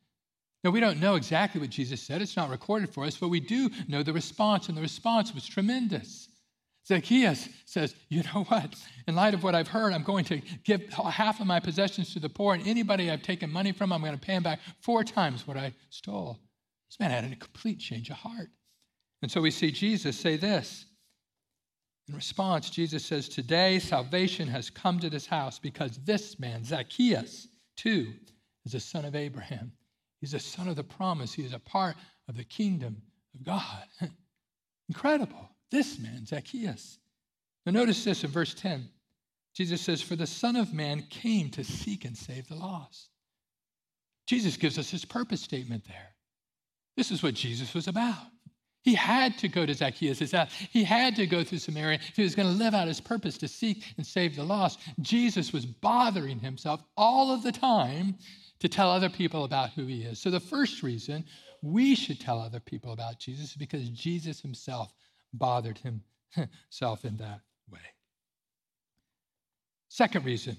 Now, 0.64 0.70
we 0.70 0.80
don't 0.80 1.00
know 1.00 1.16
exactly 1.16 1.60
what 1.60 1.72
Jesus 1.72 2.02
said, 2.02 2.22
it's 2.22 2.38
not 2.38 2.50
recorded 2.50 2.94
for 2.94 3.04
us, 3.04 3.18
but 3.18 3.30
we 3.30 3.40
do 3.40 3.70
know 3.88 4.04
the 4.04 4.14
response, 4.14 4.68
and 4.68 4.78
the 4.78 4.82
response 4.82 5.34
was 5.34 5.48
tremendous. 5.48 6.28
Zacchaeus 6.88 7.50
says, 7.66 7.96
You 8.10 8.24
know 8.24 8.44
what? 8.44 8.76
In 9.08 9.16
light 9.16 9.34
of 9.34 9.44
what 9.44 9.56
I've 9.56 9.68
heard, 9.68 9.94
I'm 9.94 10.04
going 10.04 10.26
to 10.26 10.42
give 10.64 10.88
half 10.90 11.40
of 11.40 11.48
my 11.48 11.60
possessions 11.60 12.14
to 12.14 12.20
the 12.20 12.30
poor, 12.30 12.54
and 12.54 12.68
anybody 12.68 13.10
I've 13.10 13.24
taken 13.24 13.52
money 13.52 13.72
from, 13.72 13.92
I'm 13.92 14.02
going 14.02 14.14
to 14.14 14.20
pay 14.20 14.34
him 14.34 14.44
back 14.44 14.60
four 14.82 15.04
times 15.04 15.48
what 15.48 15.58
I 15.58 15.74
stole. 15.90 16.38
This 16.90 17.00
man 17.00 17.12
had 17.12 17.32
a 17.32 17.36
complete 17.36 17.80
change 17.80 18.10
of 18.10 18.18
heart. 18.18 18.50
And 19.22 19.32
so 19.32 19.42
we 19.42 19.52
see 19.52 19.72
Jesus 19.72 20.20
say 20.20 20.38
this. 20.38 20.86
In 22.08 22.16
response, 22.16 22.70
Jesus 22.70 23.06
says, 23.06 23.30
Today 23.30 23.80
salvation 23.80 24.48
has 24.48 24.70
come 24.70 25.00
to 25.00 25.10
this 25.10 25.26
house 25.26 25.60
because 25.60 26.00
this 26.04 26.40
man, 26.40 26.66
Zacchaeus, 26.66 27.48
too, 27.82 28.14
is 28.66 28.74
a 28.74 28.80
son 28.80 29.06
of 29.06 29.16
Abraham. 29.16 29.72
He's 30.20 30.34
a 30.34 30.40
son 30.40 30.68
of 30.68 30.76
the 30.76 30.84
promise. 30.84 31.34
He 31.34 31.44
is 31.44 31.54
a 31.54 31.60
part 31.60 31.96
of 32.28 32.38
the 32.38 32.44
kingdom 32.44 33.02
of 33.34 33.44
God. 33.44 33.86
Incredible. 34.90 35.50
This 35.72 35.98
man, 36.00 36.26
Zacchaeus. 36.26 37.00
Now, 37.66 37.72
notice 37.72 38.04
this 38.04 38.24
in 38.24 38.30
verse 38.30 38.54
10. 38.54 38.88
Jesus 39.54 39.82
says, 39.82 40.02
For 40.02 40.16
the 40.16 40.28
Son 40.28 40.56
of 40.56 40.74
Man 40.74 41.04
came 41.10 41.50
to 41.52 41.64
seek 41.64 42.06
and 42.06 42.16
save 42.16 42.48
the 42.48 42.56
lost. 42.56 43.10
Jesus 44.28 44.58
gives 44.58 44.78
us 44.78 44.90
his 44.90 45.06
purpose 45.06 45.42
statement 45.42 45.86
there. 45.88 46.16
This 46.96 47.12
is 47.12 47.24
what 47.24 47.34
Jesus 47.34 47.74
was 47.74 47.88
about. 47.88 48.28
He 48.84 48.96
had 48.96 49.38
to 49.40 49.48
go 49.48 49.66
to 49.66 49.74
Zacchaeus' 49.74 50.32
house. 50.32 50.52
He 50.72 50.84
had 50.84 51.16
to 51.18 51.28
go 51.28 51.44
through 51.44 51.60
Samaria 51.60 52.00
if 52.08 52.16
he 52.16 52.24
was 52.24 52.34
going 52.34 52.48
to 52.48 52.64
live 52.64 52.74
out 52.74 52.88
his 52.88 53.00
purpose 53.00 53.38
to 53.40 53.48
seek 53.48 53.84
and 53.98 54.06
save 54.06 54.36
the 54.36 54.44
lost. 54.44 54.80
Jesus 55.02 55.54
was 55.54 55.66
bothering 55.66 56.40
himself 56.40 56.84
all 56.98 57.32
of 57.32 57.44
the 57.44 57.52
time 57.52 58.18
to 58.60 58.68
tell 58.68 58.90
other 58.90 59.10
people 59.10 59.44
about 59.44 59.72
who 59.72 59.86
he 59.86 60.04
is. 60.04 60.20
So, 60.20 60.30
the 60.30 60.40
first 60.40 60.82
reason 60.82 61.26
we 61.62 61.94
should 61.96 62.20
tell 62.20 62.40
other 62.40 62.60
people 62.60 62.92
about 62.92 63.20
Jesus 63.20 63.52
is 63.52 63.56
because 63.56 63.88
Jesus 63.90 64.42
himself 64.42 64.94
bothered 65.34 65.80
himself 65.80 67.06
in 67.06 67.18
that 67.18 67.42
way. 67.72 67.80
Second 69.90 70.26
reason, 70.26 70.58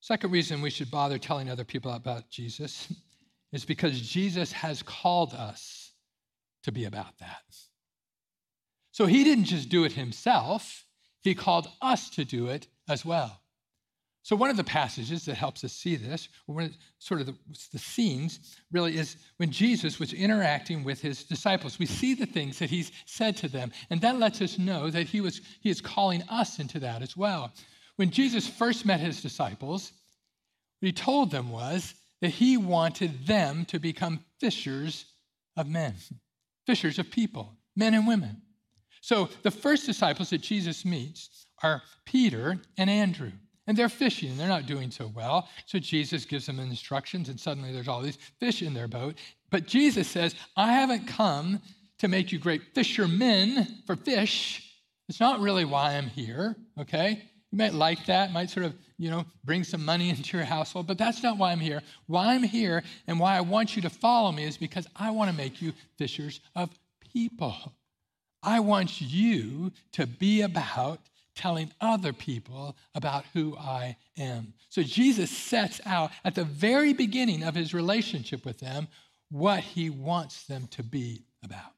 second 0.00 0.30
reason 0.30 0.62
we 0.62 0.70
should 0.70 0.90
bother 0.90 1.18
telling 1.18 1.50
other 1.50 1.64
people 1.64 1.92
about 1.92 2.30
Jesus 2.30 2.92
is 3.52 3.64
because 3.64 4.00
Jesus 4.00 4.52
has 4.52 4.82
called 4.82 5.34
us 5.34 5.85
to 6.66 6.72
be 6.72 6.84
about 6.84 7.16
that. 7.18 7.44
So 8.90 9.06
he 9.06 9.24
didn't 9.24 9.44
just 9.44 9.68
do 9.68 9.84
it 9.84 9.92
himself, 9.92 10.84
he 11.22 11.34
called 11.34 11.68
us 11.80 12.10
to 12.10 12.24
do 12.24 12.48
it 12.48 12.66
as 12.88 13.04
well. 13.04 13.40
So, 14.22 14.34
one 14.34 14.50
of 14.50 14.56
the 14.56 14.64
passages 14.64 15.24
that 15.26 15.36
helps 15.36 15.62
us 15.62 15.72
see 15.72 15.94
this, 15.94 16.28
one 16.46 16.64
of 16.64 16.76
sort 16.98 17.20
of 17.20 17.28
the, 17.28 17.34
the, 17.72 17.78
scenes, 17.78 18.56
really 18.72 18.96
is 18.96 19.16
when 19.36 19.52
Jesus 19.52 20.00
was 20.00 20.12
interacting 20.12 20.82
with 20.82 21.00
his 21.00 21.22
disciples. 21.22 21.78
We 21.78 21.86
see 21.86 22.14
the 22.14 22.26
things 22.26 22.58
that 22.58 22.68
he's 22.68 22.90
said 23.04 23.36
to 23.36 23.48
them, 23.48 23.70
and 23.88 24.00
that 24.00 24.18
lets 24.18 24.42
us 24.42 24.58
know 24.58 24.90
that 24.90 25.06
he, 25.06 25.20
was, 25.20 25.40
he 25.60 25.70
is 25.70 25.80
calling 25.80 26.22
us 26.28 26.58
into 26.58 26.80
that 26.80 27.02
as 27.02 27.16
well. 27.16 27.52
When 27.94 28.10
Jesus 28.10 28.48
first 28.48 28.84
met 28.84 28.98
his 28.98 29.22
disciples, 29.22 29.92
what 30.80 30.86
he 30.86 30.92
told 30.92 31.30
them 31.30 31.50
was 31.50 31.94
that 32.20 32.30
he 32.30 32.56
wanted 32.56 33.28
them 33.28 33.64
to 33.66 33.78
become 33.78 34.24
fishers 34.40 35.04
of 35.56 35.68
men, 35.68 35.94
fishers 36.66 36.98
of 36.98 37.10
people, 37.10 37.54
men 37.74 37.94
and 37.94 38.06
women. 38.06 38.42
So, 39.00 39.28
the 39.42 39.50
first 39.50 39.86
disciples 39.86 40.30
that 40.30 40.40
Jesus 40.40 40.84
meets 40.84 41.46
are 41.62 41.82
Peter 42.04 42.58
and 42.76 42.90
Andrew. 42.90 43.32
And 43.66 43.76
they're 43.76 43.88
fishing 43.88 44.30
and 44.30 44.38
they're 44.38 44.48
not 44.48 44.66
doing 44.66 44.90
so 44.90 45.10
well. 45.14 45.48
So 45.66 45.78
Jesus 45.78 46.24
gives 46.24 46.46
them 46.46 46.60
instructions, 46.60 47.28
and 47.28 47.38
suddenly 47.38 47.72
there's 47.72 47.88
all 47.88 48.00
these 48.00 48.18
fish 48.38 48.62
in 48.62 48.74
their 48.74 48.88
boat. 48.88 49.16
But 49.50 49.66
Jesus 49.66 50.08
says, 50.08 50.34
I 50.56 50.72
haven't 50.72 51.06
come 51.06 51.60
to 51.98 52.08
make 52.08 52.30
you 52.30 52.38
great 52.38 52.62
fishermen 52.74 53.66
for 53.86 53.96
fish. 53.96 54.72
It's 55.08 55.20
not 55.20 55.40
really 55.40 55.64
why 55.64 55.96
I'm 55.96 56.08
here, 56.08 56.56
okay? 56.78 57.22
You 57.52 57.58
might 57.58 57.74
like 57.74 58.06
that, 58.06 58.32
might 58.32 58.50
sort 58.50 58.66
of, 58.66 58.74
you 58.98 59.10
know, 59.10 59.24
bring 59.44 59.64
some 59.64 59.84
money 59.84 60.10
into 60.10 60.36
your 60.36 60.46
household, 60.46 60.86
but 60.86 60.98
that's 60.98 61.22
not 61.22 61.38
why 61.38 61.52
I'm 61.52 61.60
here. 61.60 61.82
Why 62.06 62.34
I'm 62.34 62.42
here 62.42 62.82
and 63.06 63.20
why 63.20 63.36
I 63.36 63.40
want 63.40 63.76
you 63.76 63.82
to 63.82 63.90
follow 63.90 64.32
me 64.32 64.44
is 64.44 64.56
because 64.56 64.86
I 64.96 65.10
want 65.10 65.30
to 65.30 65.36
make 65.36 65.62
you 65.62 65.72
fishers 65.98 66.40
of 66.54 66.70
people. 67.12 67.72
I 68.42 68.60
want 68.60 69.00
you 69.00 69.72
to 69.92 70.06
be 70.06 70.42
about 70.42 71.00
telling 71.34 71.70
other 71.80 72.12
people 72.12 72.76
about 72.94 73.24
who 73.34 73.56
I 73.56 73.96
am. 74.16 74.54
So 74.70 74.82
Jesus 74.82 75.30
sets 75.30 75.80
out 75.84 76.10
at 76.24 76.34
the 76.34 76.44
very 76.44 76.92
beginning 76.92 77.42
of 77.42 77.54
his 77.54 77.74
relationship 77.74 78.44
with 78.44 78.58
them 78.58 78.88
what 79.30 79.60
he 79.60 79.90
wants 79.90 80.44
them 80.44 80.66
to 80.68 80.82
be 80.82 81.24
about. 81.44 81.75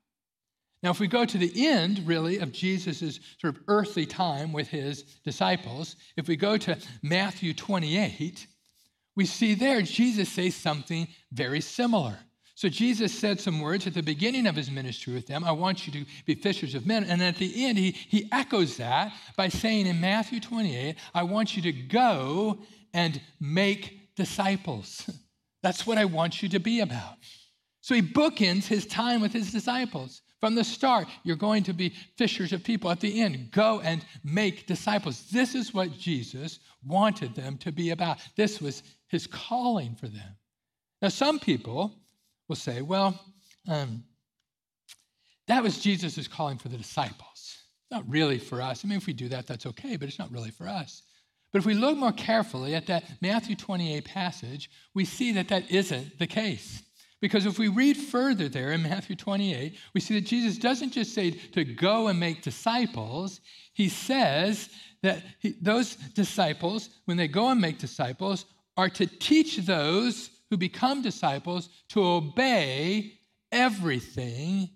Now, 0.83 0.91
if 0.91 1.01
we 1.01 1.09
go 1.09 1.25
to 1.25 1.39
the 1.39 1.67
end, 1.67 2.07
really, 2.07 2.39
of 2.39 2.53
Jesus' 2.53 3.19
sort 3.41 3.57
of 3.57 3.63
earthly 3.67 4.07
time 4.07 4.53
with 4.53 4.69
his 4.69 5.03
disciples, 5.25 5.97
if 6.17 6.29
we 6.29 6.37
go 6.37 6.57
to 6.57 6.79
Matthew 7.03 7.53
28, 7.53 8.47
we 9.17 9.27
see 9.27 9.55
there 9.55 9.83
Jesus 9.83 10.29
says 10.29 10.55
something 10.55 11.09
very 11.33 11.61
similar. 11.61 12.19
So 12.55 12.69
Jesus 12.69 13.17
said 13.17 13.41
some 13.41 13.61
words 13.61 13.87
at 13.87 13.95
the 13.95 14.03
beginning 14.03 14.47
of 14.47 14.57
his 14.57 14.71
ministry 14.71 15.15
with 15.15 15.29
them 15.29 15.45
I 15.45 15.53
want 15.53 15.87
you 15.87 15.93
to 15.93 16.11
be 16.27 16.35
fishers 16.35 16.75
of 16.75 16.87
men. 16.87 17.05
And 17.05 17.23
at 17.23 17.37
the 17.37 17.65
end, 17.65 17.79
he, 17.79 17.93
he 17.93 18.29
echoes 18.33 18.77
that 18.79 19.13
by 19.37 19.49
saying 19.49 19.87
in 19.87 20.01
Matthew 20.01 20.41
28, 20.41 20.97
I 21.15 21.23
want 21.25 21.57
you 21.57 21.63
to 21.63 21.73
go 21.73 22.59
and 22.93 23.21
make 23.41 24.15
disciples. 24.17 25.09
That's 25.63 25.87
what 25.87 25.99
I 25.99 26.05
want 26.05 26.43
you 26.43 26.49
to 26.51 26.59
be 26.61 26.81
about. 26.81 27.17
So 27.81 27.95
he 27.95 28.03
bookends 28.03 28.67
his 28.67 28.87
time 28.87 29.21
with 29.21 29.33
his 29.33 29.53
disciples. 29.53 30.23
From 30.41 30.55
the 30.55 30.65
start, 30.65 31.09
you're 31.25 31.37
going 31.37 31.65
to 31.65 31.75
be 31.75 31.95
fishers 32.17 32.53
of 32.53 32.63
people. 32.63 32.91
At 32.91 33.01
the 33.01 33.21
end, 33.21 33.51
go 33.51 33.81
and 33.81 34.05
make 34.23 34.67
disciples. 34.67 35.29
This 35.31 35.55
is 35.55 35.75
what 35.75 35.99
Jesus 35.99 36.61
wanted 36.87 37.35
them 37.35 37.59
to 37.59 37.73
be 37.73 37.91
about. 37.91 38.19
This 38.37 38.61
was 38.61 38.83
his 39.09 39.27
calling 39.27 39.97
for 39.97 40.07
them. 40.07 40.37
Now, 41.03 41.09
some 41.09 41.41
people 41.41 41.93
will 42.49 42.57
say, 42.57 42.83
well, 42.83 43.19
um, 43.67 44.05
that 45.49 45.63
was 45.63 45.79
Jesus' 45.81 46.29
calling 46.29 46.59
for 46.59 46.69
the 46.69 46.77
disciples. 46.77 47.57
Not 47.91 48.09
really 48.09 48.39
for 48.39 48.63
us. 48.63 48.85
I 48.85 48.89
mean, 48.89 48.99
if 48.99 49.07
we 49.07 49.15
do 49.15 49.29
that, 49.29 49.47
that's 49.47 49.67
okay, 49.67 49.97
but 49.97 50.09
it's 50.09 50.19
not 50.19 50.31
really 50.31 50.51
for 50.51 50.69
us. 50.69 51.03
But 51.53 51.61
if 51.61 51.67
we 51.67 51.75
look 51.75 51.97
more 51.97 52.13
carefully 52.13 52.75
at 52.75 52.87
that 52.87 53.05
Matthew 53.23 53.57
28 53.57 54.05
passage, 54.05 54.71
we 54.95 55.05
see 55.05 55.33
that 55.33 55.49
that 55.49 55.71
isn't 55.71 56.19
the 56.19 56.27
case. 56.27 56.83
Because 57.21 57.47
if 57.47 57.59
we 57.59 57.69
read 57.69 57.97
further 57.97 58.49
there 58.49 58.71
in 58.73 58.83
Matthew 58.83 59.17
28, 59.17 59.77
we 59.93 60.01
see 60.01 60.15
that 60.15 60.27
Jesus 60.27 60.57
doesn't 60.57 60.93
just 60.93 61.15
say 61.15 61.31
to 61.31 61.65
go 61.65 62.09
and 62.09 62.21
make 62.21 62.43
disciples, 62.43 63.41
he 63.73 63.89
says 63.89 64.69
that 65.03 65.23
he, 65.41 65.55
those 65.61 65.97
disciples, 65.97 66.91
when 67.07 67.17
they 67.17 67.29
go 67.29 67.49
and 67.49 67.61
make 67.61 67.79
disciples, 67.79 68.45
are 68.77 68.89
to 68.91 69.07
teach 69.07 69.57
those 69.59 70.31
who 70.51 70.57
become 70.57 71.03
disciples 71.03 71.69
to 71.89 72.05
obey 72.05 73.19
everything 73.51 74.71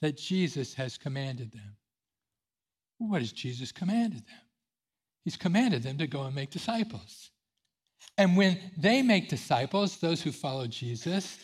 that 0.00 0.16
Jesus 0.16 0.74
has 0.74 0.98
commanded 0.98 1.52
them. 1.52 1.76
What 2.98 3.20
has 3.20 3.32
Jesus 3.32 3.70
commanded 3.70 4.26
them? 4.26 4.40
He's 5.24 5.36
commanded 5.36 5.82
them 5.82 5.98
to 5.98 6.06
go 6.06 6.22
and 6.22 6.34
make 6.34 6.50
disciples. 6.50 7.30
And 8.18 8.36
when 8.36 8.58
they 8.76 9.02
make 9.02 9.28
disciples, 9.28 9.96
those 9.96 10.22
who 10.22 10.32
follow 10.32 10.66
Jesus, 10.66 11.38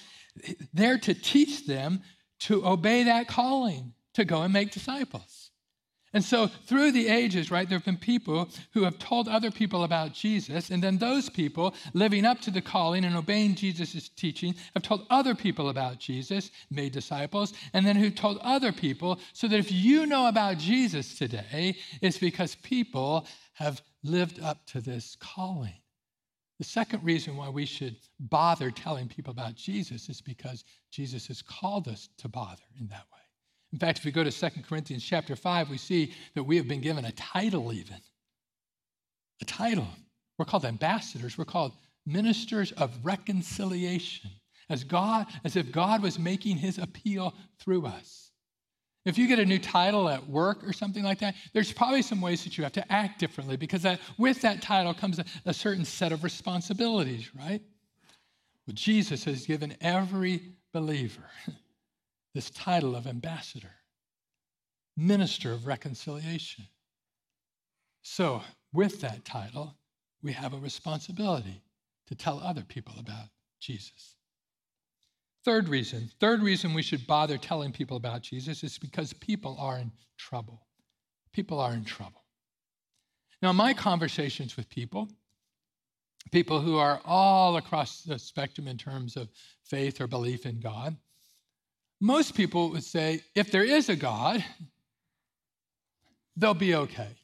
they're 0.72 0.98
to 0.98 1.14
teach 1.14 1.66
them 1.66 2.02
to 2.40 2.66
obey 2.66 3.04
that 3.04 3.28
calling 3.28 3.92
to 4.14 4.24
go 4.24 4.42
and 4.42 4.52
make 4.52 4.70
disciples. 4.70 5.50
And 6.12 6.24
so, 6.24 6.48
through 6.48 6.90
the 6.90 7.06
ages, 7.06 7.52
right, 7.52 7.68
there 7.68 7.78
have 7.78 7.84
been 7.84 7.96
people 7.96 8.48
who 8.72 8.82
have 8.82 8.98
told 8.98 9.28
other 9.28 9.52
people 9.52 9.84
about 9.84 10.12
Jesus, 10.12 10.70
and 10.70 10.82
then 10.82 10.98
those 10.98 11.28
people, 11.28 11.72
living 11.94 12.24
up 12.24 12.40
to 12.40 12.50
the 12.50 12.60
calling 12.60 13.04
and 13.04 13.14
obeying 13.14 13.54
Jesus' 13.54 14.08
teaching, 14.08 14.56
have 14.74 14.82
told 14.82 15.06
other 15.08 15.36
people 15.36 15.68
about 15.68 16.00
Jesus, 16.00 16.50
made 16.68 16.90
disciples, 16.90 17.52
and 17.72 17.86
then 17.86 17.94
who 17.94 18.10
told 18.10 18.38
other 18.38 18.72
people, 18.72 19.20
so 19.32 19.46
that 19.46 19.60
if 19.60 19.70
you 19.70 20.04
know 20.04 20.26
about 20.26 20.58
Jesus 20.58 21.16
today, 21.16 21.76
it's 22.00 22.18
because 22.18 22.56
people 22.56 23.24
have 23.52 23.80
lived 24.02 24.40
up 24.40 24.66
to 24.66 24.80
this 24.80 25.16
calling. 25.20 25.80
The 26.60 26.66
second 26.66 27.02
reason 27.02 27.38
why 27.38 27.48
we 27.48 27.64
should 27.64 27.96
bother 28.18 28.70
telling 28.70 29.08
people 29.08 29.30
about 29.30 29.54
Jesus 29.54 30.10
is 30.10 30.20
because 30.20 30.62
Jesus 30.90 31.26
has 31.28 31.40
called 31.40 31.88
us 31.88 32.10
to 32.18 32.28
bother 32.28 32.62
in 32.78 32.86
that 32.88 33.06
way. 33.10 33.18
In 33.72 33.78
fact, 33.78 34.00
if 34.00 34.04
we 34.04 34.10
go 34.10 34.22
to 34.22 34.30
2 34.30 34.60
Corinthians 34.68 35.02
chapter 35.02 35.36
5, 35.36 35.70
we 35.70 35.78
see 35.78 36.12
that 36.34 36.42
we 36.42 36.58
have 36.58 36.68
been 36.68 36.82
given 36.82 37.06
a 37.06 37.12
title, 37.12 37.72
even. 37.72 37.96
A 39.40 39.46
title. 39.46 39.88
We're 40.36 40.44
called 40.44 40.66
ambassadors. 40.66 41.38
We're 41.38 41.46
called 41.46 41.72
ministers 42.04 42.72
of 42.72 42.92
reconciliation, 43.02 44.30
as 44.68 44.84
God, 44.84 45.28
as 45.44 45.56
if 45.56 45.72
God 45.72 46.02
was 46.02 46.18
making 46.18 46.58
his 46.58 46.76
appeal 46.76 47.32
through 47.58 47.86
us. 47.86 48.29
If 49.04 49.16
you 49.16 49.26
get 49.28 49.38
a 49.38 49.46
new 49.46 49.58
title 49.58 50.08
at 50.08 50.28
work 50.28 50.62
or 50.62 50.72
something 50.72 51.02
like 51.02 51.20
that, 51.20 51.34
there's 51.54 51.72
probably 51.72 52.02
some 52.02 52.20
ways 52.20 52.44
that 52.44 52.58
you 52.58 52.64
have 52.64 52.72
to 52.74 52.92
act 52.92 53.18
differently 53.18 53.56
because 53.56 53.82
that, 53.82 54.00
with 54.18 54.42
that 54.42 54.60
title 54.60 54.92
comes 54.92 55.18
a, 55.18 55.24
a 55.46 55.54
certain 55.54 55.84
set 55.84 56.12
of 56.12 56.22
responsibilities, 56.22 57.30
right? 57.34 57.62
Well, 58.66 58.74
Jesus 58.74 59.24
has 59.24 59.46
given 59.46 59.76
every 59.80 60.42
believer 60.72 61.24
this 62.34 62.50
title 62.50 62.94
of 62.94 63.06
ambassador. 63.06 63.72
minister 64.96 65.52
of 65.52 65.66
reconciliation. 65.66 66.66
So, 68.02 68.42
with 68.72 69.00
that 69.00 69.24
title, 69.24 69.76
we 70.22 70.32
have 70.32 70.52
a 70.52 70.58
responsibility 70.58 71.62
to 72.06 72.14
tell 72.14 72.38
other 72.40 72.62
people 72.62 72.94
about 72.98 73.28
Jesus. 73.60 74.16
Third 75.44 75.68
reason, 75.68 76.10
third 76.20 76.42
reason 76.42 76.74
we 76.74 76.82
should 76.82 77.06
bother 77.06 77.38
telling 77.38 77.72
people 77.72 77.96
about 77.96 78.22
Jesus 78.22 78.62
is 78.62 78.78
because 78.78 79.12
people 79.14 79.56
are 79.58 79.78
in 79.78 79.90
trouble. 80.18 80.66
People 81.32 81.58
are 81.60 81.72
in 81.72 81.84
trouble. 81.84 82.24
Now, 83.40 83.52
my 83.52 83.72
conversations 83.72 84.56
with 84.56 84.68
people, 84.68 85.08
people 86.30 86.60
who 86.60 86.76
are 86.76 87.00
all 87.06 87.56
across 87.56 88.02
the 88.02 88.18
spectrum 88.18 88.68
in 88.68 88.76
terms 88.76 89.16
of 89.16 89.30
faith 89.64 90.00
or 90.00 90.06
belief 90.06 90.44
in 90.44 90.60
God, 90.60 90.96
most 92.00 92.34
people 92.34 92.70
would 92.70 92.84
say 92.84 93.22
if 93.34 93.50
there 93.50 93.64
is 93.64 93.88
a 93.88 93.96
God, 93.96 94.44
they'll 96.36 96.52
be 96.52 96.74
okay. 96.74 97.16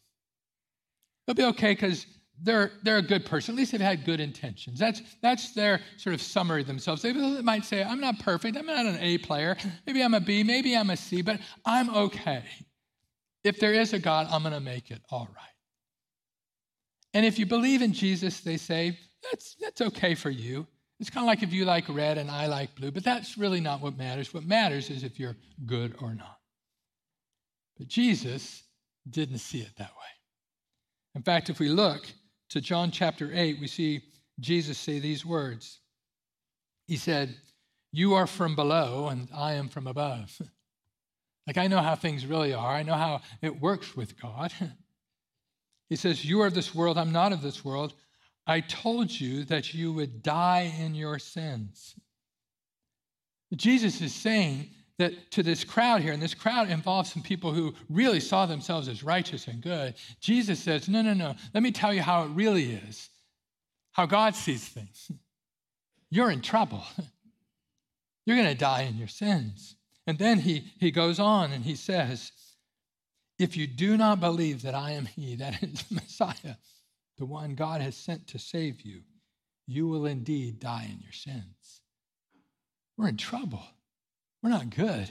They'll 1.26 1.34
be 1.34 1.44
okay 1.44 1.72
because 1.72 2.06
they're, 2.42 2.72
they're 2.82 2.98
a 2.98 3.02
good 3.02 3.24
person. 3.24 3.54
At 3.54 3.58
least 3.58 3.72
they've 3.72 3.80
had 3.80 4.04
good 4.04 4.20
intentions. 4.20 4.78
That's, 4.78 5.00
that's 5.22 5.52
their 5.52 5.80
sort 5.96 6.14
of 6.14 6.22
summary 6.22 6.60
of 6.60 6.66
themselves. 6.66 7.02
They 7.02 7.12
might 7.12 7.64
say, 7.64 7.82
I'm 7.82 8.00
not 8.00 8.18
perfect. 8.18 8.56
I'm 8.56 8.66
not 8.66 8.86
an 8.86 8.98
A 9.00 9.18
player. 9.18 9.56
Maybe 9.86 10.02
I'm 10.02 10.14
a 10.14 10.20
B. 10.20 10.42
Maybe 10.42 10.76
I'm 10.76 10.90
a 10.90 10.96
C, 10.96 11.22
but 11.22 11.40
I'm 11.64 11.94
okay. 11.94 12.44
If 13.44 13.58
there 13.58 13.72
is 13.72 13.92
a 13.92 13.98
God, 13.98 14.26
I'm 14.30 14.42
going 14.42 14.54
to 14.54 14.60
make 14.60 14.90
it 14.90 15.00
all 15.10 15.28
right. 15.34 15.44
And 17.14 17.24
if 17.24 17.38
you 17.38 17.46
believe 17.46 17.80
in 17.80 17.92
Jesus, 17.92 18.40
they 18.40 18.56
say, 18.56 18.98
that's, 19.30 19.56
that's 19.60 19.80
okay 19.80 20.14
for 20.14 20.30
you. 20.30 20.66
It's 21.00 21.10
kind 21.10 21.24
of 21.24 21.28
like 21.28 21.42
if 21.42 21.52
you 21.52 21.64
like 21.64 21.88
red 21.88 22.18
and 22.18 22.30
I 22.30 22.46
like 22.46 22.74
blue, 22.74 22.90
but 22.90 23.04
that's 23.04 23.38
really 23.38 23.60
not 23.60 23.80
what 23.80 23.96
matters. 23.96 24.32
What 24.34 24.44
matters 24.44 24.90
is 24.90 25.04
if 25.04 25.18
you're 25.18 25.36
good 25.64 25.94
or 26.00 26.14
not. 26.14 26.38
But 27.78 27.88
Jesus 27.88 28.62
didn't 29.08 29.38
see 29.38 29.60
it 29.60 29.72
that 29.78 29.90
way. 29.90 30.06
In 31.14 31.22
fact, 31.22 31.48
if 31.50 31.58
we 31.58 31.68
look 31.68 32.06
to 32.50 32.60
John 32.60 32.90
chapter 32.90 33.30
8, 33.32 33.58
we 33.60 33.66
see 33.66 34.02
Jesus 34.38 34.78
say 34.78 34.98
these 34.98 35.24
words. 35.24 35.80
He 36.86 36.96
said, 36.96 37.34
You 37.92 38.14
are 38.14 38.26
from 38.26 38.54
below, 38.54 39.08
and 39.08 39.28
I 39.34 39.54
am 39.54 39.68
from 39.68 39.86
above. 39.86 40.40
like 41.46 41.58
I 41.58 41.66
know 41.66 41.80
how 41.80 41.96
things 41.96 42.26
really 42.26 42.54
are, 42.54 42.74
I 42.74 42.82
know 42.82 42.94
how 42.94 43.20
it 43.42 43.60
works 43.60 43.96
with 43.96 44.20
God. 44.20 44.52
he 45.88 45.96
says, 45.96 46.24
You 46.24 46.42
are 46.42 46.46
of 46.46 46.54
this 46.54 46.74
world, 46.74 46.98
I'm 46.98 47.12
not 47.12 47.32
of 47.32 47.42
this 47.42 47.64
world. 47.64 47.94
I 48.46 48.60
told 48.60 49.10
you 49.10 49.44
that 49.44 49.74
you 49.74 49.92
would 49.92 50.22
die 50.22 50.72
in 50.78 50.94
your 50.94 51.18
sins. 51.18 51.96
Jesus 53.54 54.00
is 54.00 54.14
saying 54.14 54.70
that 54.98 55.30
to 55.32 55.42
this 55.42 55.64
crowd 55.64 56.00
here, 56.00 56.12
and 56.12 56.22
this 56.22 56.34
crowd 56.34 56.70
involves 56.70 57.12
some 57.12 57.22
people 57.22 57.52
who 57.52 57.74
really 57.88 58.20
saw 58.20 58.46
themselves 58.46 58.88
as 58.88 59.02
righteous 59.02 59.46
and 59.46 59.62
good, 59.62 59.94
Jesus 60.20 60.60
says, 60.60 60.88
No, 60.88 61.02
no, 61.02 61.12
no, 61.12 61.34
let 61.52 61.62
me 61.62 61.70
tell 61.70 61.92
you 61.92 62.02
how 62.02 62.24
it 62.24 62.28
really 62.28 62.72
is, 62.72 63.10
how 63.92 64.06
God 64.06 64.34
sees 64.34 64.66
things. 64.66 65.10
You're 66.10 66.30
in 66.30 66.40
trouble. 66.40 66.84
You're 68.26 68.36
going 68.36 68.48
to 68.48 68.54
die 68.54 68.82
in 68.82 68.96
your 68.96 69.08
sins. 69.08 69.76
And 70.06 70.18
then 70.18 70.38
he, 70.38 70.72
he 70.78 70.90
goes 70.90 71.18
on 71.18 71.52
and 71.52 71.64
he 71.64 71.76
says, 71.76 72.32
If 73.38 73.56
you 73.56 73.66
do 73.66 73.96
not 73.96 74.20
believe 74.20 74.62
that 74.62 74.74
I 74.74 74.92
am 74.92 75.06
He, 75.06 75.36
that 75.36 75.62
is 75.62 75.84
Messiah, 75.90 76.56
the 77.18 77.26
one 77.26 77.54
God 77.54 77.80
has 77.80 77.96
sent 77.96 78.28
to 78.28 78.38
save 78.38 78.82
you, 78.82 79.02
you 79.66 79.88
will 79.88 80.06
indeed 80.06 80.60
die 80.60 80.88
in 80.90 81.00
your 81.00 81.12
sins. 81.12 81.80
We're 82.96 83.08
in 83.08 83.16
trouble. 83.16 83.62
We're 84.42 84.50
not 84.50 84.70
good. 84.70 85.10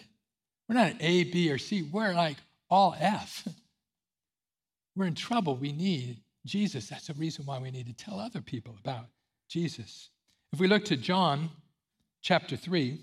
We're 0.67 0.75
not 0.75 0.94
A, 1.00 1.24
B, 1.25 1.51
or 1.51 1.58
C. 1.58 1.84
We're 1.84 2.13
like 2.13 2.38
all 2.70 2.96
F. 3.00 3.48
We're 4.96 5.05
in 5.05 5.15
trouble. 5.15 5.55
We 5.55 5.72
need 5.72 6.22
Jesus. 6.46 6.88
That's 6.89 7.08
the 7.08 7.13
reason 7.13 7.46
why 7.46 7.60
we 7.60 7.72
need 7.72 7.88
to 7.88 7.94
tell 7.94 8.20
other 8.20 8.42
people 8.42 8.75
about 8.83 9.05
Jesus. 9.50 10.09
If 10.53 10.59
we 10.59 10.68
look 10.68 10.85
to 10.85 10.98
John 10.98 11.50
chapter 12.22 12.55
3, 12.55 12.98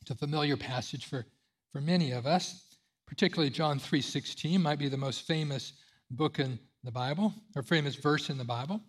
it's 0.00 0.10
a 0.10 0.14
familiar 0.14 0.56
passage 0.56 1.06
for, 1.06 1.26
for 1.72 1.80
many 1.80 2.12
of 2.12 2.26
us, 2.26 2.64
particularly 3.06 3.50
John 3.50 3.78
3.16 3.78 4.60
might 4.60 4.78
be 4.78 4.88
the 4.88 4.96
most 4.96 5.26
famous 5.26 5.72
book 6.10 6.38
in 6.38 6.58
the 6.84 6.90
Bible, 6.90 7.34
or 7.54 7.62
famous 7.62 7.96
verse 7.96 8.30
in 8.30 8.38
the 8.38 8.44
Bible. 8.44 8.80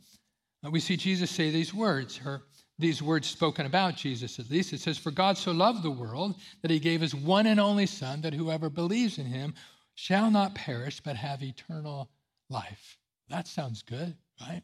Uh, 0.65 0.69
we 0.69 0.79
see 0.79 0.95
Jesus 0.95 1.29
say 1.29 1.49
these 1.49 1.73
words, 1.73 2.17
her, 2.17 2.43
these 2.79 3.01
words 3.01 3.27
spoken 3.27 3.65
about 3.65 3.95
Jesus 3.95 4.39
at 4.39 4.49
least. 4.49 4.73
It 4.73 4.79
says, 4.79 4.97
For 4.97 5.11
God 5.11 5.37
so 5.37 5.51
loved 5.51 5.83
the 5.83 5.91
world 5.91 6.35
that 6.61 6.71
he 6.71 6.79
gave 6.79 7.01
his 7.01 7.13
one 7.13 7.45
and 7.45 7.59
only 7.59 7.85
Son, 7.85 8.21
that 8.21 8.33
whoever 8.33 8.69
believes 8.69 9.17
in 9.17 9.25
him 9.25 9.53
shall 9.95 10.31
not 10.31 10.55
perish, 10.55 10.99
but 10.99 11.15
have 11.15 11.43
eternal 11.43 12.09
life. 12.49 12.97
That 13.29 13.47
sounds 13.47 13.83
good, 13.83 14.15
right? 14.41 14.61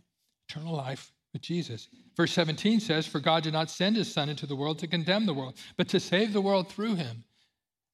Eternal 0.49 0.75
life 0.75 1.11
with 1.33 1.41
Jesus. 1.41 1.89
Verse 2.15 2.31
17 2.31 2.79
says, 2.79 3.05
For 3.05 3.19
God 3.19 3.43
did 3.43 3.53
not 3.53 3.69
send 3.69 3.95
his 3.95 4.11
Son 4.11 4.29
into 4.29 4.45
the 4.45 4.55
world 4.55 4.79
to 4.79 4.87
condemn 4.87 5.25
the 5.25 5.33
world, 5.33 5.55
but 5.77 5.87
to 5.89 5.99
save 5.99 6.33
the 6.33 6.41
world 6.41 6.69
through 6.69 6.95
him. 6.95 7.23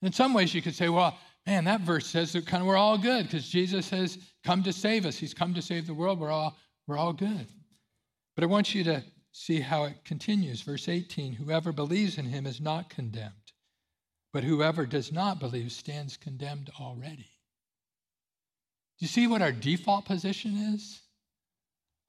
And 0.01 0.07
in 0.07 0.13
some 0.13 0.33
ways, 0.33 0.53
you 0.53 0.61
could 0.61 0.75
say, 0.75 0.89
well, 0.89 1.17
man, 1.45 1.65
that 1.65 1.81
verse 1.81 2.07
says 2.07 2.33
that 2.33 2.45
kind 2.45 2.61
of 2.61 2.67
we're 2.67 2.77
all 2.77 2.97
good 2.97 3.25
because 3.25 3.47
Jesus 3.49 3.89
has 3.89 4.17
come 4.43 4.63
to 4.63 4.73
save 4.73 5.05
us. 5.05 5.17
He's 5.17 5.33
come 5.33 5.53
to 5.53 5.61
save 5.61 5.87
the 5.87 5.93
world. 5.93 6.19
We're 6.19 6.31
all, 6.31 6.57
we're 6.87 6.97
all 6.97 7.13
good. 7.13 7.47
But 8.35 8.43
I 8.43 8.47
want 8.47 8.73
you 8.73 8.83
to 8.85 9.03
see 9.33 9.59
how 9.59 9.83
it 9.83 10.05
continues. 10.05 10.61
Verse 10.61 10.87
18 10.87 11.33
Whoever 11.33 11.73
believes 11.73 12.17
in 12.17 12.25
him 12.25 12.45
is 12.45 12.61
not 12.61 12.89
condemned, 12.89 13.51
but 14.31 14.43
whoever 14.43 14.85
does 14.85 15.11
not 15.11 15.39
believe 15.39 15.71
stands 15.71 16.15
condemned 16.15 16.69
already. 16.79 17.29
Do 18.99 19.05
you 19.05 19.07
see 19.07 19.27
what 19.27 19.41
our 19.41 19.51
default 19.51 20.05
position 20.05 20.55
is? 20.73 21.01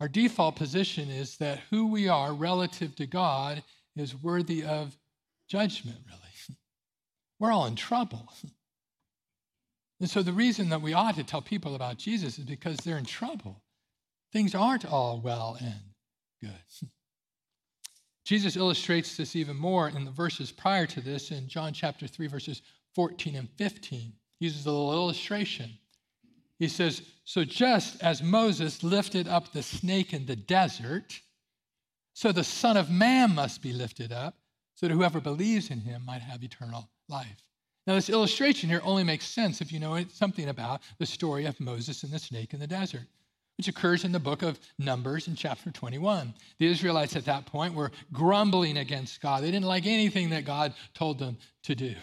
Our 0.01 0.09
default 0.09 0.57
position 0.57 1.11
is 1.11 1.39
that 1.39 1.61
who 1.71 1.87
we 1.87 2.09
are 2.09 2.33
relative 2.33 2.95
to 2.97 3.07
God 3.07 3.63
is 3.97 4.15
worthy 4.15 4.63
of 4.65 4.97
judgment, 5.49 5.99
really. 6.07 6.21
We're 7.41 7.53
all 7.53 7.67
in 7.67 7.75
trouble. 7.75 8.33
And 10.01 10.11
so 10.11 10.23
the 10.23 10.33
reason 10.33 10.69
that 10.71 10.83
we 10.83 10.93
ought 10.93 11.15
to 11.15 11.25
tell 11.25 11.41
people 11.41 11.75
about 11.77 11.97
Jesus 11.97 12.39
is 12.39 12.45
because 12.45 12.77
they're 12.79 12.99
in 12.99 13.05
trouble. 13.05 13.63
Things 14.33 14.55
aren't 14.55 14.85
all 14.85 15.21
well 15.21 15.57
and 15.61 15.81
good. 16.43 16.91
Jesus 18.25 18.57
illustrates 18.57 19.17
this 19.17 19.37
even 19.37 19.57
more 19.57 19.89
in 19.89 20.05
the 20.05 20.11
verses 20.11 20.51
prior 20.51 20.87
to 20.87 21.01
this 21.01 21.31
in 21.31 21.47
John 21.47 21.73
chapter 21.73 22.07
3, 22.07 22.27
verses 22.27 22.63
14 22.95 23.37
and 23.37 23.51
15. 23.51 24.13
He 24.39 24.45
uses 24.45 24.65
a 24.65 24.71
little 24.71 24.93
illustration. 24.93 25.71
He 26.59 26.69
says, 26.69 27.03
So 27.25 27.45
just 27.45 28.03
as 28.03 28.23
Moses 28.23 28.83
lifted 28.83 29.29
up 29.29 29.53
the 29.53 29.63
snake 29.63 30.15
in 30.15 30.25
the 30.25 30.37
desert, 30.37 31.21
so 32.15 32.33
the 32.33 32.45
Son 32.45 32.77
of 32.77 32.91
Man 32.91 33.35
must 33.35 33.61
be 33.61 33.73
lifted 33.73 34.11
up, 34.11 34.37
so 34.75 34.89
that 34.89 34.95
whoever 34.95 35.21
believes 35.21 35.71
in 35.71 35.81
him 35.81 36.05
might 36.05 36.23
have 36.23 36.43
eternal 36.43 36.89
life. 37.09 37.45
Now, 37.87 37.95
this 37.95 38.09
illustration 38.09 38.71
here 38.71 38.81
only 38.83 39.05
makes 39.05 39.27
sense 39.27 39.61
if 39.61 39.71
you 39.71 39.79
know 39.79 40.03
something 40.09 40.49
about 40.49 40.81
the 40.99 41.05
story 41.05 41.45
of 41.45 41.61
Moses 41.61 42.03
and 42.03 42.13
the 42.13 42.19
snake 42.19 42.55
in 42.55 42.61
the 42.61 42.67
desert 42.67 43.07
which 43.57 43.69
occurs 43.69 44.05
in 44.05 44.13
the 44.13 44.21
book 44.21 44.43
of 44.43 44.59
Numbers 44.79 45.29
in 45.29 45.37
chapter 45.37 45.71
21. 45.71 46.35
The 46.59 46.67
Israelites 46.67 47.17
at 47.17 47.27
that 47.27 47.47
point 47.47 47.75
were 47.75 47.93
grumbling 48.13 48.79
against 48.79 49.21
God. 49.21 49.43
They 49.43 49.51
didn't 49.51 49.67
like 49.67 49.87
anything 49.87 50.31
that 50.31 50.45
God 50.45 50.75
told 50.95 51.19
them 51.19 51.37
to 51.65 51.75
do. 51.75 51.95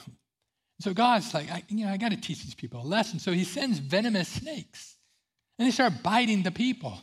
So 0.80 0.94
God's 0.94 1.34
like, 1.34 1.52
I, 1.52 1.64
you 1.68 1.86
know, 1.86 1.92
I 1.92 1.98
got 1.98 2.12
to 2.12 2.18
teach 2.18 2.44
these 2.44 2.56
people 2.56 2.82
a 2.82 2.84
lesson. 2.84 3.20
So 3.20 3.32
he 3.32 3.44
sends 3.44 3.80
venomous 3.80 4.30
snakes, 4.30 4.98
and 5.60 5.68
they 5.68 5.72
start 5.72 6.02
biting 6.02 6.44
the 6.44 6.52
people. 6.52 6.98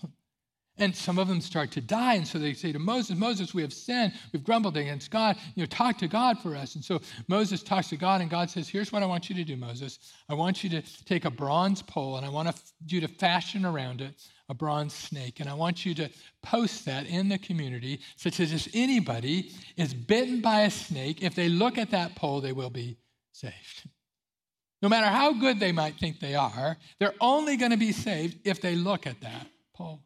And 0.81 0.95
some 0.95 1.19
of 1.19 1.27
them 1.27 1.41
start 1.41 1.73
to 1.73 1.81
die. 1.81 2.15
And 2.15 2.27
so 2.27 2.39
they 2.39 2.55
say 2.55 2.71
to 2.71 2.79
Moses, 2.79 3.19
Moses, 3.19 3.53
we 3.53 3.63
have 3.63 3.73
sinned. 3.73 4.13
We've 4.33 4.45
grumbled 4.45 4.77
against 4.77 5.11
God. 5.11 5.37
You 5.57 5.65
know, 5.65 5.67
talk 5.67 5.99
to 5.99 6.07
God 6.07 6.39
for 6.39 6.55
us. 6.55 6.77
And 6.77 6.85
so 6.85 7.01
Moses 7.27 7.65
talks 7.65 7.89
to 7.89 7.97
God, 7.97 8.21
and 8.21 8.31
God 8.31 8.49
says, 8.49 8.69
Here's 8.69 8.93
what 8.93 9.03
I 9.03 9.07
want 9.07 9.29
you 9.29 9.35
to 9.35 9.43
do, 9.43 9.57
Moses. 9.57 9.99
I 10.29 10.35
want 10.35 10.63
you 10.63 10.71
to 10.71 10.83
take 11.05 11.25
a 11.25 11.31
bronze 11.33 11.83
pole, 11.83 12.17
and 12.17 12.25
I 12.25 12.29
want 12.29 12.49
you 12.87 13.01
to 13.01 13.09
fashion 13.09 13.65
around 13.65 14.01
it 14.01 14.15
a 14.49 14.55
bronze 14.55 14.95
snake. 14.95 15.41
And 15.41 15.49
I 15.49 15.55
want 15.55 15.85
you 15.85 15.95
to 15.95 16.09
post 16.43 16.85
that 16.87 17.07
in 17.07 17.29
the 17.29 17.39
community 17.39 18.01
such 18.17 18.39
that 18.39 18.53
if 18.53 18.69
anybody 18.75 19.53
is 19.77 19.93
bitten 19.93 20.41
by 20.41 20.63
a 20.63 20.71
snake, 20.71 21.23
if 21.23 21.35
they 21.35 21.49
look 21.49 21.79
at 21.79 21.91
that 21.91 22.15
pole, 22.15 22.41
they 22.41 22.53
will 22.53 22.71
be 22.71 22.97
saved. 23.33 23.89
No 24.81 24.89
matter 24.89 25.07
how 25.07 25.33
good 25.33 25.59
they 25.59 25.73
might 25.73 25.97
think 25.99 26.21
they 26.21 26.35
are, 26.35 26.77
they're 26.99 27.15
only 27.21 27.57
going 27.57 27.73
to 27.73 27.77
be 27.77 27.93
saved 27.93 28.39
if 28.45 28.61
they 28.61 28.75
look 28.75 29.07
at 29.07 29.21
that 29.21 29.47
pole. 29.75 30.01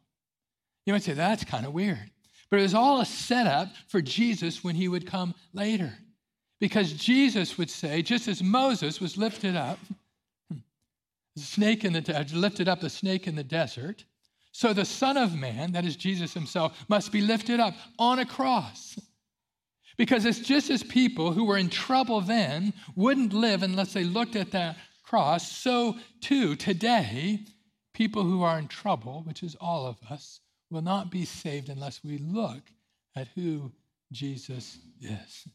You 0.85 0.93
might 0.93 1.03
say, 1.03 1.13
that's 1.13 1.43
kind 1.43 1.65
of 1.65 1.73
weird. 1.73 2.11
But 2.49 2.59
it 2.59 2.63
was 2.63 2.73
all 2.73 2.99
a 3.01 3.05
setup 3.05 3.69
for 3.87 4.01
Jesus 4.01 4.63
when 4.63 4.75
he 4.75 4.87
would 4.87 5.07
come 5.07 5.33
later. 5.53 5.93
Because 6.59 6.93
Jesus 6.93 7.57
would 7.57 7.69
say, 7.69 8.01
just 8.01 8.27
as 8.27 8.43
Moses 8.43 8.99
was 8.99 9.17
lifted 9.17 9.55
up, 9.55 9.79
hmm, 10.49 10.59
the 11.35 11.41
snake 11.41 11.83
in 11.83 11.93
the 11.93 12.17
uh, 12.17 12.23
lifted 12.33 12.67
up 12.67 12.79
the 12.79 12.89
snake 12.89 13.27
in 13.27 13.35
the 13.35 13.43
desert, 13.43 14.05
so 14.53 14.71
the 14.71 14.85
Son 14.85 15.17
of 15.17 15.35
Man, 15.35 15.71
that 15.71 15.83
is 15.83 15.95
Jesus 15.95 16.33
himself, 16.35 16.85
must 16.87 17.11
be 17.11 17.21
lifted 17.21 17.59
up 17.59 17.73
on 17.97 18.19
a 18.19 18.25
cross. 18.25 18.99
Because 19.97 20.25
it's 20.25 20.39
just 20.39 20.69
as 20.69 20.83
people 20.83 21.33
who 21.33 21.45
were 21.45 21.57
in 21.57 21.69
trouble 21.69 22.21
then 22.21 22.71
wouldn't 22.95 23.33
live 23.33 23.63
unless 23.63 23.93
they 23.93 24.03
looked 24.03 24.35
at 24.35 24.51
that 24.51 24.77
cross, 25.03 25.51
so 25.51 25.97
too 26.21 26.55
today, 26.55 27.39
people 27.93 28.23
who 28.23 28.43
are 28.43 28.59
in 28.59 28.67
trouble, 28.67 29.23
which 29.25 29.41
is 29.41 29.55
all 29.59 29.87
of 29.87 29.97
us, 30.09 30.39
will 30.69 30.81
not 30.81 31.09
be 31.09 31.25
saved 31.25 31.69
unless 31.69 32.03
we 32.03 32.19
look 32.19 32.61
at 33.15 33.27
who 33.35 33.71
Jesus 34.11 34.77
is. 35.01 35.47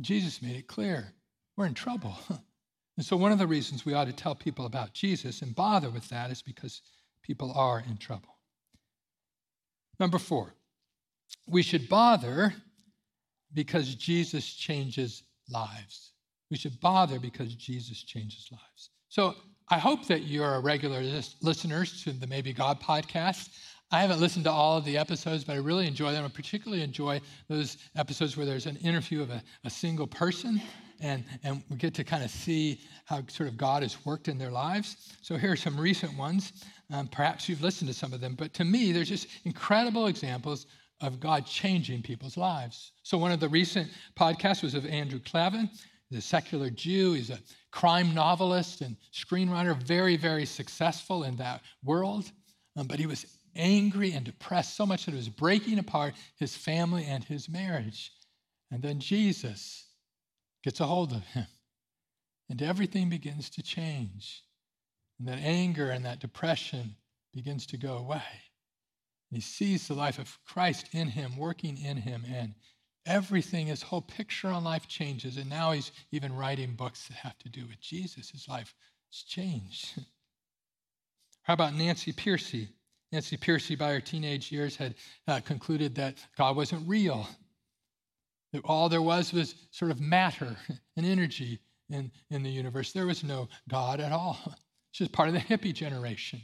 Jesus 0.00 0.42
made 0.42 0.56
it 0.56 0.68
clear 0.68 1.12
we're 1.56 1.66
in 1.66 1.74
trouble. 1.74 2.16
And 2.98 3.06
so, 3.06 3.16
one 3.16 3.32
of 3.32 3.38
the 3.38 3.46
reasons 3.46 3.86
we 3.86 3.94
ought 3.94 4.04
to 4.04 4.12
tell 4.12 4.34
people 4.34 4.66
about 4.66 4.92
Jesus 4.92 5.40
and 5.40 5.54
bother 5.54 5.88
with 5.88 6.10
that 6.10 6.30
is 6.30 6.42
because 6.42 6.82
people 7.22 7.50
are 7.52 7.82
in 7.88 7.96
trouble. 7.96 8.31
Number 9.98 10.18
four, 10.18 10.54
we 11.46 11.62
should 11.62 11.88
bother 11.88 12.54
because 13.54 13.94
Jesus 13.94 14.46
changes 14.46 15.22
lives. 15.48 16.12
We 16.50 16.56
should 16.56 16.80
bother 16.80 17.18
because 17.18 17.54
Jesus 17.54 18.02
changes 18.02 18.48
lives. 18.50 18.90
So, 19.08 19.34
I 19.68 19.78
hope 19.78 20.06
that 20.08 20.24
you're 20.24 20.56
a 20.56 20.60
regular 20.60 21.00
listeners 21.40 22.02
to 22.04 22.12
the 22.12 22.26
Maybe 22.26 22.52
God 22.52 22.80
podcast. 22.80 23.48
I 23.90 24.00
haven't 24.00 24.20
listened 24.20 24.44
to 24.44 24.50
all 24.50 24.76
of 24.76 24.84
the 24.84 24.98
episodes, 24.98 25.44
but 25.44 25.54
I 25.54 25.60
really 25.60 25.86
enjoy 25.86 26.12
them. 26.12 26.24
I 26.24 26.28
particularly 26.28 26.82
enjoy 26.82 27.20
those 27.48 27.78
episodes 27.96 28.36
where 28.36 28.44
there's 28.44 28.66
an 28.66 28.76
interview 28.78 29.22
of 29.22 29.30
a, 29.30 29.42
a 29.64 29.70
single 29.70 30.06
person 30.06 30.60
and, 31.02 31.24
and 31.42 31.62
we 31.68 31.76
get 31.76 31.94
to 31.94 32.04
kind 32.04 32.24
of 32.24 32.30
see 32.30 32.80
how 33.04 33.22
sort 33.28 33.48
of 33.48 33.56
God 33.56 33.82
has 33.82 34.04
worked 34.06 34.28
in 34.28 34.38
their 34.38 34.50
lives. 34.50 34.96
So 35.20 35.36
here 35.36 35.52
are 35.52 35.56
some 35.56 35.78
recent 35.78 36.16
ones. 36.16 36.52
Um, 36.92 37.08
perhaps 37.08 37.48
you've 37.48 37.62
listened 37.62 37.88
to 37.88 37.94
some 37.94 38.12
of 38.12 38.20
them, 38.20 38.34
but 38.34 38.54
to 38.54 38.64
me, 38.64 38.92
there's 38.92 39.08
just 39.08 39.28
incredible 39.44 40.06
examples 40.06 40.66
of 41.00 41.20
God 41.20 41.44
changing 41.46 42.02
people's 42.02 42.36
lives. 42.36 42.92
So 43.02 43.18
one 43.18 43.32
of 43.32 43.40
the 43.40 43.48
recent 43.48 43.90
podcasts 44.18 44.62
was 44.62 44.74
of 44.74 44.86
Andrew 44.86 45.20
Klavan. 45.20 45.68
A 46.14 46.20
secular 46.20 46.68
Jew. 46.68 47.14
He's 47.14 47.30
a 47.30 47.38
crime 47.70 48.12
novelist 48.12 48.82
and 48.82 48.96
screenwriter, 49.14 49.74
very, 49.74 50.18
very 50.18 50.44
successful 50.44 51.24
in 51.24 51.36
that 51.36 51.62
world. 51.82 52.30
Um, 52.76 52.86
but 52.86 52.98
he 52.98 53.06
was 53.06 53.24
angry 53.56 54.12
and 54.12 54.24
depressed 54.24 54.76
so 54.76 54.84
much 54.84 55.06
that 55.06 55.14
it 55.14 55.16
was 55.16 55.30
breaking 55.30 55.78
apart 55.78 56.14
his 56.38 56.54
family 56.54 57.06
and 57.06 57.24
his 57.24 57.48
marriage. 57.48 58.12
And 58.70 58.82
then 58.82 59.00
Jesus 59.00 59.86
gets 60.62 60.80
a 60.80 60.86
hold 60.86 61.12
of 61.12 61.24
him, 61.24 61.46
and 62.48 62.62
everything 62.62 63.08
begins 63.08 63.50
to 63.50 63.62
change. 63.62 64.42
And 65.18 65.28
that 65.28 65.38
anger 65.38 65.90
and 65.90 66.04
that 66.04 66.20
depression 66.20 66.96
begins 67.32 67.66
to 67.66 67.76
go 67.76 67.96
away. 67.96 68.22
And 69.30 69.36
he 69.36 69.40
sees 69.40 69.88
the 69.88 69.94
life 69.94 70.18
of 70.18 70.38
Christ 70.44 70.88
in 70.92 71.08
him, 71.08 71.36
working 71.36 71.78
in 71.78 71.96
him, 71.96 72.24
and 72.28 72.54
everything, 73.06 73.68
his 73.68 73.82
whole 73.82 74.02
picture 74.02 74.48
on 74.48 74.64
life 74.64 74.86
changes. 74.88 75.36
And 75.36 75.48
now 75.48 75.72
he's 75.72 75.92
even 76.10 76.36
writing 76.36 76.74
books 76.74 77.08
that 77.08 77.16
have 77.18 77.38
to 77.38 77.48
do 77.48 77.66
with 77.66 77.80
Jesus. 77.80 78.30
His 78.30 78.48
life 78.48 78.74
has 79.10 79.22
changed. 79.22 79.94
How 81.42 81.54
about 81.54 81.74
Nancy 81.74 82.12
Pearcey? 82.12 82.68
Nancy 83.10 83.36
Pearcey, 83.36 83.76
by 83.76 83.92
her 83.92 84.00
teenage 84.00 84.52
years, 84.52 84.76
had 84.76 84.94
uh, 85.28 85.40
concluded 85.40 85.94
that 85.96 86.16
God 86.36 86.56
wasn't 86.56 86.88
real. 86.88 87.26
That 88.52 88.62
all 88.64 88.88
there 88.88 89.02
was 89.02 89.32
was 89.32 89.54
sort 89.70 89.90
of 89.90 90.00
matter 90.00 90.56
and 90.96 91.06
energy 91.06 91.60
in, 91.88 92.10
in 92.30 92.42
the 92.42 92.50
universe. 92.50 92.92
There 92.92 93.06
was 93.06 93.24
no 93.24 93.48
God 93.68 94.00
at 94.00 94.12
all. 94.12 94.38
She 94.92 95.04
was 95.04 95.10
part 95.10 95.28
of 95.28 95.34
the 95.34 95.40
hippie 95.40 95.72
generation. 95.72 96.42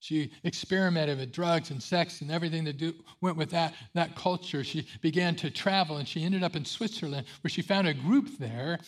She 0.00 0.30
experimented 0.44 1.18
with 1.18 1.32
drugs 1.32 1.70
and 1.70 1.82
sex 1.82 2.20
and 2.20 2.30
everything 2.30 2.64
that 2.64 2.76
do, 2.76 2.94
went 3.20 3.36
with 3.36 3.50
that, 3.50 3.74
that 3.94 4.14
culture. 4.14 4.62
She 4.62 4.86
began 5.00 5.34
to 5.36 5.50
travel 5.50 5.96
and 5.96 6.06
she 6.06 6.22
ended 6.22 6.42
up 6.42 6.54
in 6.54 6.64
Switzerland 6.64 7.26
where 7.42 7.50
she 7.50 7.62
found 7.62 7.88
a 7.88 7.94
group 7.94 8.38
there 8.38 8.78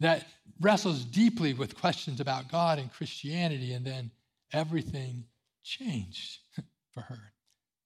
that 0.00 0.26
wrestles 0.60 1.04
deeply 1.04 1.54
with 1.54 1.78
questions 1.78 2.20
about 2.20 2.50
God 2.50 2.78
and 2.78 2.92
Christianity. 2.92 3.72
And 3.72 3.86
then 3.86 4.10
everything 4.52 5.24
changed 5.62 6.38
for 6.92 7.02
her. 7.02 7.20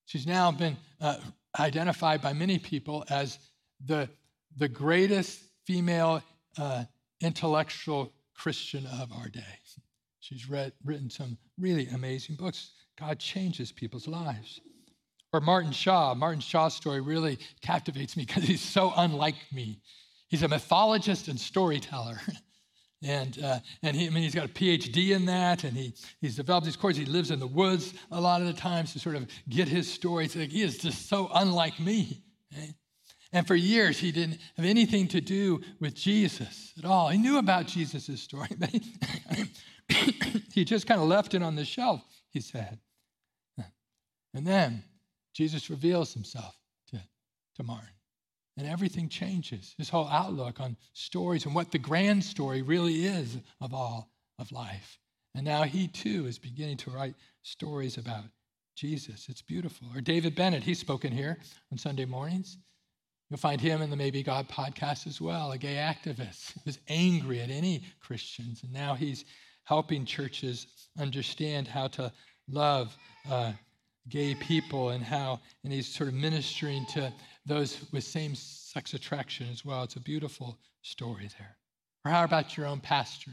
She's 0.06 0.26
now 0.26 0.50
been 0.50 0.76
uh, 1.00 1.18
identified 1.58 2.22
by 2.22 2.32
many 2.32 2.58
people 2.58 3.04
as 3.10 3.38
the, 3.84 4.08
the 4.56 4.68
greatest 4.68 5.40
female 5.64 6.22
uh, 6.56 6.84
intellectual 7.20 8.12
Christian 8.34 8.86
of 8.86 9.12
our 9.12 9.28
day. 9.28 9.40
She's 10.20 10.48
read, 10.48 10.72
written 10.84 11.10
some 11.10 11.38
really 11.58 11.88
amazing 11.88 12.36
books. 12.36 12.72
God 12.98 13.18
changes 13.18 13.72
people's 13.72 14.06
lives. 14.06 14.60
Or 15.32 15.40
Martin 15.40 15.72
Shaw. 15.72 16.14
Martin 16.14 16.40
Shaw's 16.40 16.74
story 16.74 17.00
really 17.00 17.38
captivates 17.60 18.16
me 18.16 18.24
because 18.24 18.44
he's 18.44 18.60
so 18.60 18.92
unlike 18.96 19.36
me. 19.52 19.80
He's 20.28 20.42
a 20.42 20.48
mythologist 20.48 21.28
and 21.28 21.38
storyteller. 21.38 22.20
And, 23.02 23.38
uh, 23.42 23.60
and 23.82 23.96
he, 23.96 24.08
I 24.08 24.10
mean, 24.10 24.24
he's 24.24 24.34
got 24.34 24.46
a 24.46 24.48
PhD 24.48 25.10
in 25.10 25.26
that, 25.26 25.62
and 25.62 25.76
he, 25.76 25.94
he's 26.20 26.34
developed 26.34 26.64
these 26.64 26.76
courses. 26.76 26.98
He 26.98 27.04
lives 27.04 27.30
in 27.30 27.38
the 27.38 27.46
woods 27.46 27.94
a 28.10 28.20
lot 28.20 28.40
of 28.40 28.48
the 28.48 28.52
times 28.52 28.92
to 28.92 28.98
sort 28.98 29.14
of 29.14 29.28
get 29.48 29.68
his 29.68 29.88
stories. 29.88 30.34
Like, 30.34 30.50
he 30.50 30.62
is 30.62 30.78
just 30.78 31.08
so 31.08 31.30
unlike 31.32 31.78
me. 31.78 32.24
Right? 32.52 32.74
And 33.32 33.46
for 33.46 33.54
years, 33.54 33.98
he 33.98 34.10
didn't 34.10 34.38
have 34.56 34.64
anything 34.64 35.08
to 35.08 35.20
do 35.20 35.60
with 35.80 35.94
Jesus 35.94 36.72
at 36.78 36.84
all. 36.84 37.08
He 37.08 37.18
knew 37.18 37.38
about 37.38 37.66
Jesus' 37.66 38.20
story, 38.20 38.48
but 38.58 38.70
he, 38.70 38.82
he 40.52 40.64
just 40.64 40.86
kind 40.86 41.00
of 41.00 41.06
left 41.06 41.34
it 41.34 41.42
on 41.42 41.54
the 41.54 41.64
shelf, 41.64 42.02
he 42.30 42.40
said. 42.40 42.78
And 44.34 44.46
then 44.46 44.84
Jesus 45.34 45.70
reveals 45.70 46.12
himself 46.12 46.56
to, 46.90 47.00
to 47.56 47.62
Martin. 47.62 47.88
And 48.56 48.66
everything 48.66 49.08
changes. 49.08 49.74
His 49.78 49.88
whole 49.88 50.08
outlook 50.08 50.60
on 50.60 50.76
stories 50.92 51.46
and 51.46 51.54
what 51.54 51.70
the 51.70 51.78
grand 51.78 52.24
story 52.24 52.62
really 52.62 53.06
is 53.06 53.36
of 53.60 53.72
all 53.72 54.10
of 54.38 54.50
life. 54.50 54.98
And 55.34 55.44
now 55.44 55.62
he 55.62 55.86
too 55.86 56.26
is 56.26 56.38
beginning 56.38 56.78
to 56.78 56.90
write 56.90 57.14
stories 57.42 57.98
about 57.98 58.24
Jesus. 58.76 59.26
It's 59.28 59.42
beautiful. 59.42 59.88
Or 59.94 60.00
David 60.00 60.34
Bennett, 60.34 60.64
he's 60.64 60.80
spoken 60.80 61.12
here 61.12 61.38
on 61.70 61.78
Sunday 61.78 62.04
mornings. 62.04 62.58
You'll 63.30 63.38
find 63.38 63.60
him 63.60 63.82
in 63.82 63.90
the 63.90 63.96
Maybe 63.96 64.22
God 64.22 64.48
podcast 64.48 65.06
as 65.06 65.20
well, 65.20 65.52
a 65.52 65.58
gay 65.58 65.74
activist 65.74 66.54
who 66.54 66.60
was 66.64 66.78
angry 66.88 67.40
at 67.40 67.50
any 67.50 67.82
Christians. 68.00 68.62
And 68.62 68.72
now 68.72 68.94
he's 68.94 69.24
helping 69.64 70.06
churches 70.06 70.66
understand 70.98 71.68
how 71.68 71.88
to 71.88 72.10
love 72.48 72.96
uh, 73.30 73.52
gay 74.08 74.34
people 74.34 74.90
and 74.90 75.04
how, 75.04 75.40
and 75.62 75.72
he's 75.72 75.86
sort 75.86 76.08
of 76.08 76.14
ministering 76.14 76.86
to 76.86 77.12
those 77.44 77.84
with 77.92 78.04
same 78.04 78.34
sex 78.34 78.94
attraction 78.94 79.46
as 79.50 79.64
well. 79.64 79.82
It's 79.82 79.96
a 79.96 80.00
beautiful 80.00 80.58
story 80.80 81.28
there. 81.38 81.56
Or 82.04 82.10
how 82.10 82.24
about 82.24 82.56
your 82.56 82.66
own 82.66 82.80
pastor, 82.80 83.32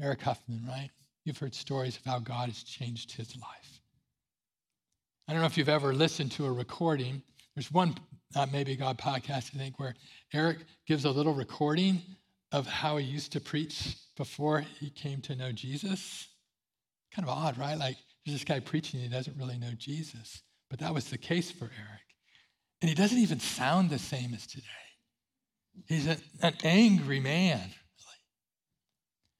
Eric 0.00 0.22
Huffman, 0.22 0.64
right? 0.66 0.90
You've 1.24 1.36
heard 1.36 1.54
stories 1.54 1.98
of 1.98 2.04
how 2.06 2.18
God 2.18 2.48
has 2.48 2.62
changed 2.62 3.12
his 3.12 3.36
life. 3.36 3.80
I 5.28 5.32
don't 5.32 5.42
know 5.42 5.46
if 5.46 5.58
you've 5.58 5.68
ever 5.68 5.92
listened 5.92 6.32
to 6.32 6.46
a 6.46 6.52
recording. 6.52 7.22
There's 7.54 7.70
one 7.70 7.94
uh, 8.36 8.46
Maybe 8.52 8.76
God 8.76 8.98
podcast, 8.98 9.54
I 9.54 9.58
think, 9.58 9.78
where 9.78 9.94
Eric 10.32 10.58
gives 10.86 11.04
a 11.04 11.10
little 11.10 11.34
recording 11.34 12.02
of 12.52 12.66
how 12.66 12.96
he 12.96 13.06
used 13.06 13.32
to 13.32 13.40
preach 13.40 13.96
before 14.16 14.60
he 14.60 14.90
came 14.90 15.20
to 15.22 15.36
know 15.36 15.52
Jesus. 15.52 16.28
Kind 17.14 17.28
of 17.28 17.36
odd, 17.36 17.58
right? 17.58 17.78
Like, 17.78 17.96
there's 18.24 18.36
this 18.36 18.44
guy 18.44 18.60
preaching, 18.60 19.00
he 19.00 19.08
doesn't 19.08 19.36
really 19.36 19.58
know 19.58 19.72
Jesus. 19.76 20.42
But 20.68 20.78
that 20.80 20.94
was 20.94 21.10
the 21.10 21.18
case 21.18 21.50
for 21.50 21.64
Eric. 21.64 22.00
And 22.80 22.88
he 22.88 22.94
doesn't 22.94 23.18
even 23.18 23.40
sound 23.40 23.90
the 23.90 23.98
same 23.98 24.32
as 24.34 24.46
today. 24.46 24.64
He's 25.86 26.06
an, 26.06 26.18
an 26.42 26.54
angry 26.64 27.20
man. 27.20 27.70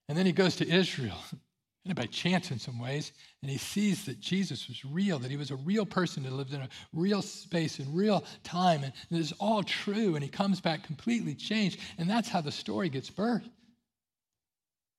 And 0.09 0.19
then 0.19 0.27
he 0.27 0.33
goes 0.33 0.57
to 0.57 0.69
Israel 0.69 1.19
and 1.87 1.95
by 1.95 2.07
chance 2.07 2.51
in 2.51 2.59
some 2.59 2.81
ways, 2.81 3.13
and 3.43 3.51
he 3.51 3.57
sees 3.57 4.05
that 4.05 4.21
Jesus 4.21 4.69
was 4.69 4.85
real, 4.85 5.19
that 5.19 5.31
he 5.31 5.39
was 5.39 5.51
a 5.51 5.57
real 5.57 5.87
person 5.87 6.23
who 6.25 6.35
lived 6.35 6.53
in 6.53 6.61
a 6.61 6.69
real 6.93 7.23
space 7.23 7.79
in 7.79 7.95
real 7.95 8.23
time, 8.45 8.85
and 8.85 8.93
it 9.11 9.19
is 9.19 9.33
all 9.39 9.63
true, 9.63 10.15
and 10.15 10.23
he 10.23 10.29
comes 10.29 10.61
back 10.61 10.85
completely 10.85 11.35
changed. 11.35 11.81
And 11.97 12.09
that's 12.09 12.29
how 12.29 12.43
the 12.43 12.53
story 12.53 12.91
gets 12.91 13.11
birthed. 13.11 13.49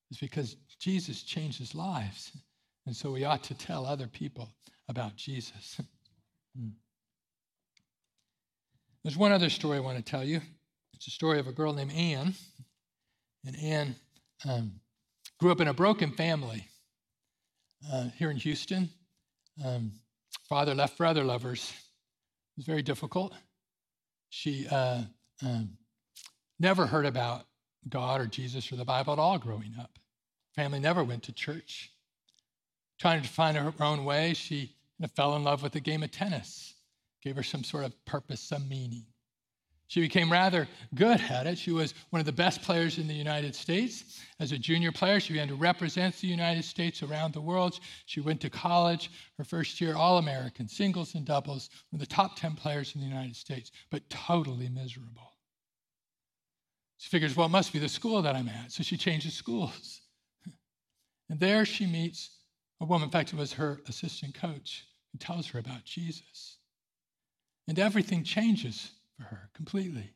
It's 0.10 0.20
because 0.20 0.58
Jesus 0.80 1.22
changed 1.22 1.60
his 1.60 1.76
lives. 1.76 2.32
And 2.88 2.96
so 2.96 3.12
we 3.12 3.26
ought 3.26 3.44
to 3.44 3.54
tell 3.54 3.86
other 3.86 4.08
people 4.08 4.50
about 4.90 5.16
Jesus. 5.16 5.80
There's 9.04 9.18
one 9.18 9.32
other 9.32 9.52
story 9.52 9.78
I 9.78 9.82
want 9.82 9.98
to 9.98 10.04
tell 10.04 10.24
you. 10.24 10.42
It's 10.94 11.08
a 11.08 11.12
story 11.12 11.40
of 11.40 11.48
a 11.48 11.52
girl 11.52 11.74
named 11.74 11.94
Anne. 11.94 12.34
And 13.46 13.56
Anne 13.58 13.96
um, 14.50 14.74
grew 15.40 15.52
up 15.52 15.62
in 15.62 15.68
a 15.68 15.74
broken 15.74 16.12
family 16.12 16.68
uh, 17.92 18.10
here 18.18 18.30
in 18.30 18.38
Houston. 18.38 18.90
Um, 19.64 19.92
father 20.50 20.76
left 20.76 20.98
for 20.98 21.06
other 21.06 21.24
lovers. 21.24 21.72
It 21.72 22.60
was 22.60 22.66
very 22.66 22.82
difficult. 22.82 23.34
She 24.30 24.68
uh, 24.68 25.04
um, 25.44 25.78
never 26.60 26.86
heard 26.86 27.06
about 27.06 27.46
God 27.88 28.22
or 28.22 28.26
Jesus 28.26 28.72
or 28.72 28.76
the 28.76 28.86
Bible 28.86 29.14
at 29.14 29.20
all 29.20 29.38
growing 29.38 29.76
up. 29.80 29.98
Family 30.56 30.80
never 30.80 31.04
went 31.04 31.24
to 31.24 31.32
church. 31.32 31.92
Trying 33.00 33.24
to 33.24 33.30
find 33.30 33.58
her 33.58 33.74
own 33.80 34.06
way, 34.06 34.34
she 34.34 34.76
fell 35.16 35.36
in 35.36 35.44
love 35.44 35.64
with 35.64 35.72
the 35.72 35.80
game 35.80 36.04
of 36.04 36.12
tennis, 36.12 36.76
gave 37.24 37.36
her 37.36 37.44
some 37.44 37.64
sort 37.64 37.86
of 37.86 38.06
purpose, 38.06 38.42
some 38.42 38.70
meaning. 38.70 39.06
She 39.92 40.00
became 40.00 40.32
rather 40.32 40.70
good 40.96 41.20
at 41.20 41.48
it. 41.48 41.58
She 41.58 41.74
was 41.74 41.94
one 42.12 42.22
of 42.22 42.26
the 42.26 42.32
best 42.32 42.62
players 42.62 42.98
in 42.98 43.10
the 43.10 43.14
United 43.14 43.54
States. 43.54 44.22
As 44.40 44.54
a 44.54 44.58
junior 44.58 44.94
player, 44.94 45.20
she 45.20 45.34
began 45.34 45.50
to 45.50 45.56
represent 45.56 46.16
the 46.16 46.30
United 46.30 46.64
States 46.64 47.04
around 47.04 47.34
the 47.34 47.42
world. 47.42 47.78
She 48.06 48.22
went 48.22 48.40
to 48.40 48.50
college, 48.50 49.12
her 49.38 49.44
first 49.44 49.82
year, 49.82 49.98
All 49.98 50.18
American, 50.18 50.70
singles 50.70 51.14
and 51.16 51.26
doubles, 51.26 51.70
one 51.90 52.02
of 52.02 52.08
the 52.08 52.16
top 52.16 52.38
10 52.38 52.56
players 52.56 52.96
in 52.96 53.02
the 53.02 53.08
United 53.08 53.36
States, 53.36 53.70
but 53.90 54.10
totally 54.10 54.70
miserable. 54.70 55.34
She 56.98 57.10
figures, 57.10 57.36
well, 57.36 57.48
it 57.48 57.50
must 57.50 57.74
be 57.74 57.80
the 57.80 57.90
school 57.90 58.22
that 58.22 58.34
I'm 58.34 58.48
at. 58.48 58.72
So 58.72 58.84
she 58.84 58.96
changes 58.96 59.34
schools. 59.34 60.00
And 61.30 61.38
there 61.38 61.66
she 61.66 61.86
meets 61.86 62.30
a 62.80 62.86
woman, 62.86 63.08
in 63.08 63.12
fact, 63.12 63.34
it 63.34 63.38
was 63.38 63.52
her 63.54 63.82
assistant 63.90 64.36
coach, 64.36 64.86
who 65.12 65.18
tells 65.18 65.48
her 65.48 65.60
about 65.60 65.84
Jesus. 65.84 66.60
And 67.68 67.78
everything 67.78 68.24
changes 68.24 68.92
for 69.22 69.36
her 69.36 69.50
completely. 69.54 70.12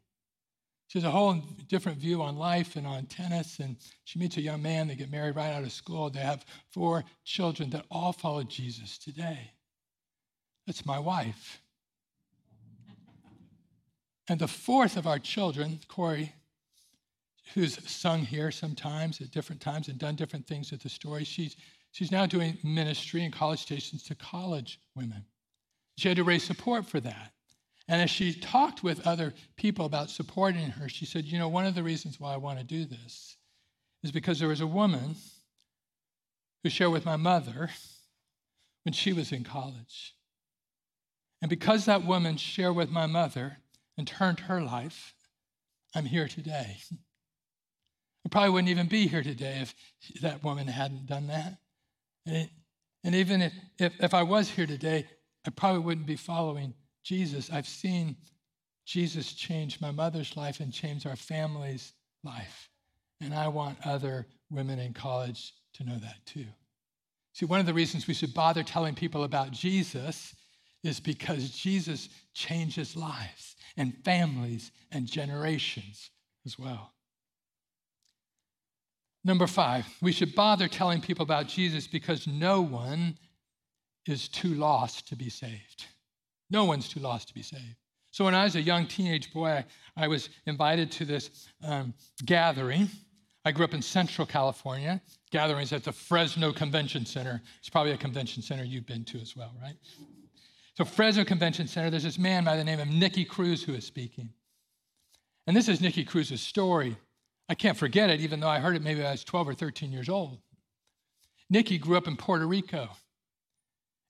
She 0.88 1.00
has 1.00 1.06
a 1.06 1.12
whole 1.12 1.42
different 1.68 1.98
view 1.98 2.22
on 2.22 2.38
life 2.38 2.76
and 2.76 2.86
on 2.86 3.06
tennis. 3.08 3.60
And 3.60 3.78
she 4.04 4.20
meets 4.20 4.38
a 4.38 4.42
young 4.42 4.62
man. 4.62 4.88
They 4.88 4.96
get 4.96 5.12
married 5.12 5.36
right 5.36 5.52
out 5.52 5.64
of 5.64 5.72
school. 5.72 6.10
They 6.10 6.20
have 6.20 6.46
four 6.72 7.04
children 7.24 7.70
that 7.72 7.86
all 7.90 8.14
follow 8.14 8.44
Jesus 8.44 8.98
today. 8.98 9.52
That's 10.68 10.86
my 10.86 11.00
wife. 11.00 11.62
And 14.28 14.40
the 14.40 14.48
fourth 14.48 14.98
of 14.98 15.06
our 15.06 15.20
children, 15.20 15.80
Corey, 15.88 16.34
who's 17.54 17.78
sung 17.90 18.22
here 18.22 18.52
sometimes 18.52 19.22
at 19.22 19.32
different 19.32 19.62
times 19.62 19.88
and 19.88 20.00
done 20.00 20.16
different 20.16 20.48
things 20.48 20.72
with 20.72 20.82
the 20.82 20.90
story, 20.90 21.24
she's, 21.24 21.56
she's 21.92 22.12
now 22.12 22.26
doing 22.26 22.58
ministry 22.64 23.24
in 23.24 23.32
college 23.32 23.60
stations 23.60 24.02
to 24.04 24.16
college 24.16 24.80
women. 24.96 25.26
She 25.98 26.08
had 26.08 26.18
to 26.18 26.24
raise 26.24 26.44
support 26.44 26.88
for 26.88 27.00
that. 27.02 27.35
And 27.88 28.02
as 28.02 28.10
she 28.10 28.34
talked 28.34 28.84
with 28.84 29.06
other 29.06 29.34
people 29.58 29.86
about 29.86 30.10
supporting 30.10 30.72
her, 30.72 30.90
she 30.90 31.06
said, 31.06 31.26
You 31.26 31.38
know, 31.38 31.50
one 31.50 31.66
of 31.66 31.76
the 31.76 31.84
reasons 31.84 32.20
why 32.20 32.34
I 32.34 32.38
want 32.38 32.58
to 32.60 32.66
do 32.66 32.86
this 32.86 33.38
is 34.04 34.12
because 34.12 34.40
there 34.40 34.48
was 34.48 34.62
a 34.62 34.68
woman 34.68 35.16
who 36.64 36.70
shared 36.70 36.92
with 36.92 37.06
my 37.06 37.16
mother 37.16 37.70
when 38.84 38.94
she 38.94 39.14
was 39.14 39.32
in 39.32 39.44
college. 39.44 40.16
And 41.42 41.50
because 41.50 41.86
that 41.86 42.06
woman 42.06 42.38
shared 42.38 42.76
with 42.76 42.90
my 42.90 43.06
mother 43.06 43.58
and 43.98 44.08
turned 44.08 44.42
her 44.42 44.62
life, 44.62 45.14
I'm 45.94 46.06
here 46.06 46.28
today. 46.28 46.78
I 48.26 48.30
probably 48.30 48.50
wouldn't 48.50 48.70
even 48.70 48.88
be 48.88 49.08
here 49.08 49.22
today 49.22 49.60
if 49.62 49.76
that 50.22 50.44
woman 50.44 50.68
hadn't 50.68 51.06
done 51.06 51.28
that. 51.28 51.58
And, 52.26 52.50
and 53.04 53.14
even 53.14 53.44
if, 53.44 53.54
if, 53.78 53.94
if 54.00 54.14
I 54.16 54.24
was 54.24 54.50
here 54.50 54.66
today, 54.66 55.06
I 55.46 55.52
probably 55.52 55.82
wouldn't 55.82 56.08
be 56.08 56.16
following 56.16 56.74
Jesus, 57.06 57.52
I've 57.52 57.68
seen 57.68 58.18
Jesus 58.86 59.34
change 59.34 59.80
my 59.80 59.92
mother's 59.92 60.36
life 60.36 60.60
and 60.60 60.74
change 60.74 61.06
our 61.06 61.16
family's 61.16 61.94
life. 62.24 62.70
And 63.22 63.34
I 63.34 63.48
want 63.48 63.78
other 63.86 64.26
women 64.50 64.80
in 64.80 64.94
college 64.94 65.54
to 65.76 65.84
know 65.84 65.98
that 66.00 66.26
too. 66.26 66.48
See, 67.34 67.46
one 67.46 67.60
of 67.60 67.68
the 67.68 67.74
reasons 67.74 68.08
we 68.08 68.14
should 68.14 68.34
bother 68.34 68.64
telling 68.64 68.96
people 68.96 69.24
about 69.24 69.52
Jesus 69.52 70.36
is 70.84 71.00
because 71.00 71.50
Jesus 71.50 72.10
changes 72.34 72.96
lives 72.96 73.56
and 73.78 73.94
families 74.04 74.72
and 74.92 75.06
generations 75.06 76.10
as 76.46 76.58
well. 76.58 76.92
Number 79.24 79.48
five, 79.48 79.86
we 80.02 80.12
should 80.12 80.34
bother 80.36 80.68
telling 80.68 81.02
people 81.02 81.24
about 81.24 81.48
Jesus 81.48 81.88
because 81.88 82.28
no 82.28 82.62
one 82.62 83.18
is 84.08 84.28
too 84.28 84.54
lost 84.54 85.08
to 85.10 85.16
be 85.16 85.30
saved. 85.30 85.86
No 86.50 86.66
one's 86.66 86.88
too 86.88 87.00
lost 87.00 87.28
to 87.30 87.34
be 87.34 87.42
saved. 87.42 87.76
So 88.12 88.24
when 88.26 88.36
I 88.36 88.46
was 88.46 88.56
a 88.56 88.62
young 88.62 88.88
teenage 88.88 89.34
boy, 89.34 89.50
I, 89.50 89.66
I 89.98 90.08
was 90.08 90.30
invited 90.46 90.92
to 90.94 91.06
this 91.06 91.50
um, 91.64 91.94
gathering. 92.24 92.90
I 93.44 93.52
grew 93.52 93.66
up 93.66 93.74
in 93.74 93.82
Central 93.82 94.26
California. 94.26 95.02
Gatherings 95.32 95.74
at 95.74 95.84
the 95.84 95.92
Fresno 95.92 96.54
Convention 96.54 97.06
Center. 97.06 97.42
It's 97.60 97.70
probably 97.70 97.92
a 97.92 97.98
convention 97.98 98.42
center 98.42 98.64
you've 98.64 98.86
been 98.86 99.04
to 99.06 99.20
as 99.20 99.36
well, 99.36 99.54
right? 99.62 99.76
So 100.76 100.86
Fresno 100.86 101.24
Convention 101.24 101.68
Center, 101.68 101.90
there's 101.90 102.04
this 102.04 102.18
man 102.18 102.44
by 102.44 102.56
the 102.56 102.64
name 102.64 102.80
of 102.80 102.88
Nicky 102.88 103.26
Cruz 103.26 103.64
who 103.64 103.74
is 103.74 103.86
speaking. 103.86 104.30
And 105.48 105.56
this 105.56 105.68
is 105.68 105.82
Nicky 105.82 106.04
Cruz's 106.04 106.42
story. 106.42 106.98
I 107.48 107.56
can't 107.56 107.78
forget 107.78 108.10
it, 108.10 108.22
even 108.22 108.40
though 108.40 108.48
I 108.48 108.60
heard 108.60 108.76
it 108.76 108.82
maybe 108.82 109.06
I 109.06 109.12
was 109.12 109.24
12 109.24 109.50
or 109.50 109.54
13 109.54 109.92
years 109.92 110.10
old. 110.10 110.40
Nicky 111.50 111.78
grew 111.78 111.98
up 111.98 112.08
in 112.08 112.18
Puerto 112.18 112.48
Rico. 112.48 112.90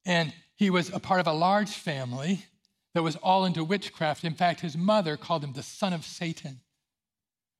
And 0.05 0.33
he 0.55 0.69
was 0.69 0.89
a 0.93 0.99
part 0.99 1.19
of 1.19 1.27
a 1.27 1.33
large 1.33 1.71
family 1.71 2.45
that 2.93 3.03
was 3.03 3.15
all 3.17 3.45
into 3.45 3.63
witchcraft. 3.63 4.23
In 4.23 4.35
fact, 4.35 4.61
his 4.61 4.77
mother 4.77 5.17
called 5.17 5.43
him 5.43 5.53
the 5.53 5.63
son 5.63 5.93
of 5.93 6.05
Satan. 6.05 6.61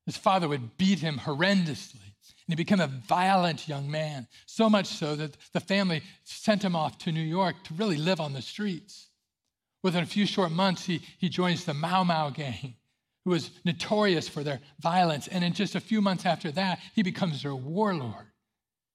His 0.05 0.17
father 0.17 0.47
would 0.47 0.77
beat 0.77 0.99
him 0.99 1.19
horrendously, 1.19 2.01
and 2.47 2.49
he 2.49 2.55
became 2.55 2.79
a 2.79 2.87
violent 2.87 3.67
young 3.67 3.89
man, 3.89 4.27
so 4.45 4.69
much 4.69 4.85
so 4.85 5.15
that 5.15 5.35
the 5.51 5.59
family 5.59 6.03
sent 6.23 6.63
him 6.63 6.75
off 6.75 6.99
to 6.99 7.11
New 7.11 7.21
York 7.21 7.55
to 7.65 7.73
really 7.73 7.97
live 7.97 8.19
on 8.19 8.33
the 8.33 8.41
streets. 8.41 9.09
Within 9.83 10.03
a 10.03 10.07
few 10.07 10.25
short 10.25 10.51
months, 10.51 10.85
he, 10.85 11.01
he 11.17 11.27
joins 11.27 11.65
the 11.65 11.73
Mau 11.73 12.03
Mau 12.03 12.29
gang, 12.29 12.75
who 13.23 13.31
was 13.31 13.49
notorious 13.65 14.29
for 14.29 14.43
their 14.43 14.61
violence. 14.79 15.27
And 15.27 15.43
in 15.43 15.53
just 15.53 15.75
a 15.75 15.79
few 15.79 16.01
months 16.01 16.25
after 16.25 16.51
that, 16.51 16.79
he 16.93 17.01
becomes 17.01 17.41
their 17.41 17.55
warlord. 17.55 18.27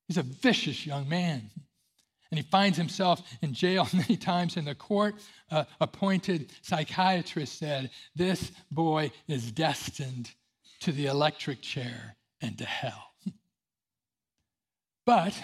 He's 0.07 0.17
a 0.17 0.23
vicious 0.23 0.87
young 0.87 1.09
man 1.09 1.51
and 2.31 2.38
he 2.38 2.47
finds 2.51 2.79
himself 2.79 3.23
in 3.43 3.53
jail 3.53 3.88
many 3.93 4.16
times. 4.16 4.57
And 4.57 4.66
the 4.66 4.75
court 4.75 5.16
uh, 5.51 5.64
appointed 5.81 6.53
psychiatrist 6.62 7.59
said, 7.59 7.90
This 8.14 8.53
boy 8.71 9.11
is 9.29 9.51
destined 9.51 10.31
to 10.81 10.93
the 10.93 11.07
electric 11.07 11.61
chair 11.61 12.16
and 12.40 12.57
to 12.59 12.64
hell. 12.64 13.12
but 15.05 15.35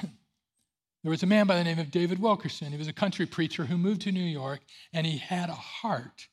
there 1.03 1.11
was 1.11 1.23
a 1.23 1.27
man 1.27 1.47
by 1.47 1.57
the 1.57 1.65
name 1.65 1.79
of 1.79 1.91
David 1.91 2.19
Wilkerson. 2.19 2.73
He 2.73 2.79
was 2.79 2.89
a 2.89 2.93
country 2.93 3.27
preacher 3.27 3.65
who 3.65 3.79
moved 3.79 4.03
to 4.03 4.13
New 4.13 4.25
York, 4.25 4.61
and 4.93 5.07
he 5.07 5.19
had 5.19 5.49
a 5.49 5.55
heart 5.55 6.29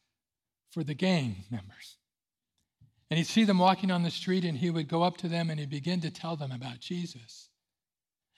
for 0.71 0.83
the 0.83 0.95
gang 0.95 1.43
members. 1.51 1.97
And 3.11 3.19
he'd 3.19 3.27
see 3.27 3.43
them 3.43 3.59
walking 3.59 3.91
on 3.91 4.01
the 4.01 4.09
street, 4.09 4.43
and 4.43 4.57
he 4.57 4.71
would 4.71 4.87
go 4.87 5.03
up 5.03 5.17
to 5.17 5.27
them 5.27 5.51
and 5.51 5.59
he'd 5.59 5.69
begin 5.69 6.01
to 6.01 6.09
tell 6.09 6.35
them 6.35 6.51
about 6.51 6.79
Jesus. 6.79 7.49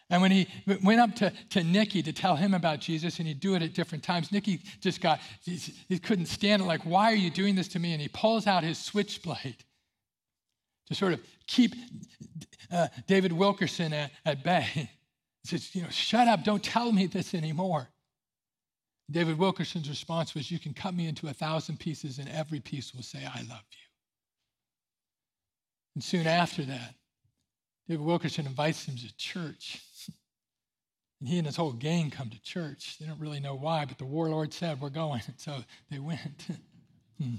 And 0.10 0.22
when 0.22 0.32
he 0.32 0.48
went 0.84 1.00
up 1.00 1.16
to, 1.16 1.34
to 1.50 1.64
Nicky 1.64 2.04
to 2.04 2.14
tell 2.14 2.36
him 2.36 2.54
about 2.54 2.80
Jesus, 2.80 3.18
and 3.18 3.28
he'd 3.28 3.40
do 3.40 3.56
it 3.56 3.64
at 3.64 3.74
different 3.74 4.04
times, 4.04 4.32
Nicky 4.32 4.62
just 4.80 5.02
got, 5.02 5.20
he 5.44 6.00
couldn't 6.00 6.28
stand 6.28 6.62
it. 6.62 6.66
Like, 6.66 6.82
why 6.82 7.12
are 7.12 7.16
you 7.16 7.32
doing 7.32 7.56
this 7.56 7.68
to 7.70 7.80
me? 7.80 7.94
And 7.94 8.02
he 8.02 8.08
pulls 8.08 8.46
out 8.46 8.64
his 8.64 8.78
switchblade 8.78 9.64
to 10.88 10.96
sort 10.96 11.14
of 11.14 11.22
keep 11.48 11.74
uh, 12.72 12.88
David 13.08 13.32
Wilkerson 13.32 13.94
at, 13.94 14.12
at 14.26 14.44
bay. 14.44 14.90
He 15.44 15.50
says, 15.50 15.76
you 15.76 15.84
know, 15.84 15.90
shut 15.92 16.28
up, 16.28 16.44
don't 16.44 16.64
tell 16.64 16.92
me 16.92 17.06
this 17.06 17.36
anymore. 17.36 17.88
David 19.12 19.38
Wilkerson's 19.38 19.88
response 19.88 20.34
was, 20.34 20.50
You 20.50 20.58
can 20.58 20.74
cut 20.74 20.96
me 20.96 21.08
into 21.08 21.28
a 21.28 21.34
thousand 21.34 21.80
pieces, 21.80 22.18
and 22.18 22.28
every 22.30 22.60
piece 22.60 22.96
will 22.96 23.04
say, 23.04 23.20
I 23.20 23.42
love 23.42 23.62
you. 23.72 23.86
And 25.94 26.04
soon 26.04 26.26
after 26.26 26.64
that, 26.64 26.96
David 27.88 28.06
Wilkerson 28.06 28.46
invites 28.46 28.86
him 28.86 28.96
to 28.96 29.18
church. 29.18 29.82
And 31.22 31.30
he 31.30 31.38
and 31.38 31.48
his 31.48 31.56
whole 31.56 31.72
gang 31.72 32.12
come 32.12 32.30
to 32.30 32.44
church. 32.44 32.98
They 33.00 33.06
don't 33.06 33.22
really 33.22 33.40
know 33.40 33.56
why, 33.56 33.86
but 33.86 33.98
the 33.98 34.06
warlord 34.06 34.54
said, 34.54 34.82
We're 34.82 34.90
going. 34.90 35.22
And 35.26 35.36
so 35.40 35.64
they 35.90 35.98
went. 35.98 36.48
hmm. 37.22 37.36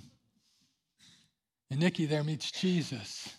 And 1.71 1.81
Nicky 1.81 2.07
there 2.07 2.25
meets 2.25 2.51
Jesus. 2.51 3.35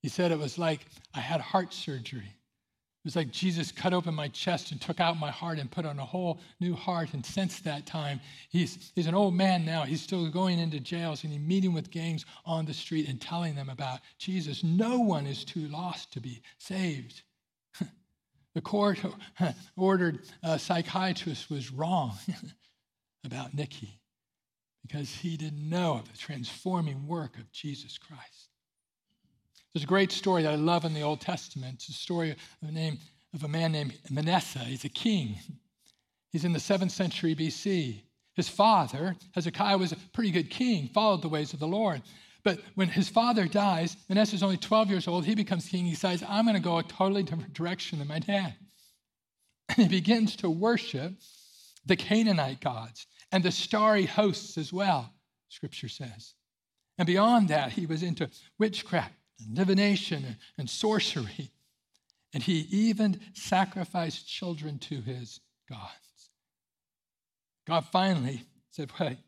He 0.00 0.08
said 0.08 0.30
it 0.30 0.38
was 0.38 0.58
like 0.58 0.86
I 1.12 1.20
had 1.20 1.40
heart 1.40 1.74
surgery. 1.74 2.36
It 3.04 3.08
was 3.08 3.16
like 3.16 3.30
Jesus 3.30 3.70
cut 3.70 3.92
open 3.92 4.14
my 4.14 4.28
chest 4.28 4.72
and 4.72 4.80
took 4.80 4.98
out 4.98 5.18
my 5.18 5.30
heart 5.30 5.58
and 5.58 5.70
put 5.70 5.84
on 5.84 5.98
a 5.98 6.04
whole 6.06 6.40
new 6.58 6.74
heart. 6.74 7.12
And 7.12 7.24
since 7.24 7.60
that 7.60 7.84
time, 7.84 8.18
he's, 8.48 8.92
he's 8.94 9.06
an 9.06 9.14
old 9.14 9.34
man 9.34 9.66
now. 9.66 9.82
He's 9.82 10.00
still 10.00 10.26
going 10.30 10.58
into 10.58 10.80
jails 10.80 11.22
and 11.22 11.30
he's 11.30 11.42
meeting 11.42 11.74
with 11.74 11.90
gangs 11.90 12.24
on 12.46 12.64
the 12.64 12.72
street 12.72 13.06
and 13.06 13.20
telling 13.20 13.56
them 13.56 13.68
about 13.68 14.00
Jesus. 14.16 14.64
No 14.64 15.00
one 15.00 15.26
is 15.26 15.44
too 15.44 15.68
lost 15.68 16.14
to 16.14 16.20
be 16.20 16.40
saved. 16.56 17.20
the 18.54 18.62
court 18.62 18.98
ordered 19.76 20.20
a 20.42 20.58
psychiatrist 20.58 21.50
was 21.50 21.70
wrong 21.70 22.14
about 23.26 23.52
Nicky 23.52 24.00
because 24.80 25.14
he 25.14 25.36
didn't 25.36 25.68
know 25.68 25.96
of 25.96 26.10
the 26.10 26.16
transforming 26.16 27.06
work 27.06 27.36
of 27.36 27.52
Jesus 27.52 27.98
Christ. 27.98 28.43
There's 29.74 29.82
a 29.82 29.88
great 29.88 30.12
story 30.12 30.44
that 30.44 30.52
I 30.52 30.56
love 30.56 30.84
in 30.84 30.94
the 30.94 31.02
Old 31.02 31.20
Testament. 31.20 31.74
It's 31.74 31.88
a 31.88 31.92
story 31.92 32.30
of 32.30 32.36
a 32.62 32.70
name 32.70 32.98
of 33.34 33.42
a 33.42 33.48
man 33.48 33.72
named 33.72 33.98
Manasseh. 34.08 34.60
He's 34.60 34.84
a 34.84 34.88
king. 34.88 35.40
He's 36.30 36.44
in 36.44 36.52
the 36.52 36.60
seventh 36.60 36.92
century 36.92 37.34
BC. 37.34 38.02
His 38.36 38.48
father, 38.48 39.16
Hezekiah, 39.32 39.76
was 39.76 39.90
a 39.90 39.96
pretty 40.12 40.30
good 40.30 40.48
king, 40.48 40.88
followed 40.94 41.22
the 41.22 41.28
ways 41.28 41.52
of 41.52 41.58
the 41.58 41.66
Lord. 41.66 42.02
But 42.44 42.60
when 42.76 42.86
his 42.86 43.08
father 43.08 43.48
dies, 43.48 43.96
Manasseh 44.08 44.36
is 44.36 44.44
only 44.44 44.58
12 44.58 44.90
years 44.90 45.08
old. 45.08 45.24
He 45.24 45.34
becomes 45.34 45.66
king. 45.66 45.86
He 45.86 45.96
says, 45.96 46.22
I'm 46.28 46.44
going 46.44 46.54
to 46.54 46.62
go 46.62 46.78
a 46.78 46.84
totally 46.84 47.24
different 47.24 47.54
direction 47.54 47.98
than 47.98 48.06
my 48.06 48.20
dad. 48.20 48.54
And 49.70 49.78
he 49.78 49.88
begins 49.88 50.36
to 50.36 50.50
worship 50.50 51.14
the 51.84 51.96
Canaanite 51.96 52.60
gods 52.60 53.08
and 53.32 53.42
the 53.42 53.50
starry 53.50 54.06
hosts 54.06 54.56
as 54.56 54.72
well, 54.72 55.12
scripture 55.48 55.88
says. 55.88 56.34
And 56.96 57.06
beyond 57.06 57.48
that, 57.48 57.72
he 57.72 57.86
was 57.86 58.04
into 58.04 58.30
witchcraft 58.58 59.14
and 59.40 59.54
divination 59.54 60.36
and 60.58 60.68
sorcery. 60.68 61.50
And 62.32 62.42
he 62.42 62.66
even 62.70 63.20
sacrificed 63.34 64.28
children 64.28 64.78
to 64.80 65.00
his 65.00 65.40
gods. 65.68 66.30
God 67.66 67.84
finally 67.86 68.42
said, 68.70 68.90
Wait, 68.98 69.18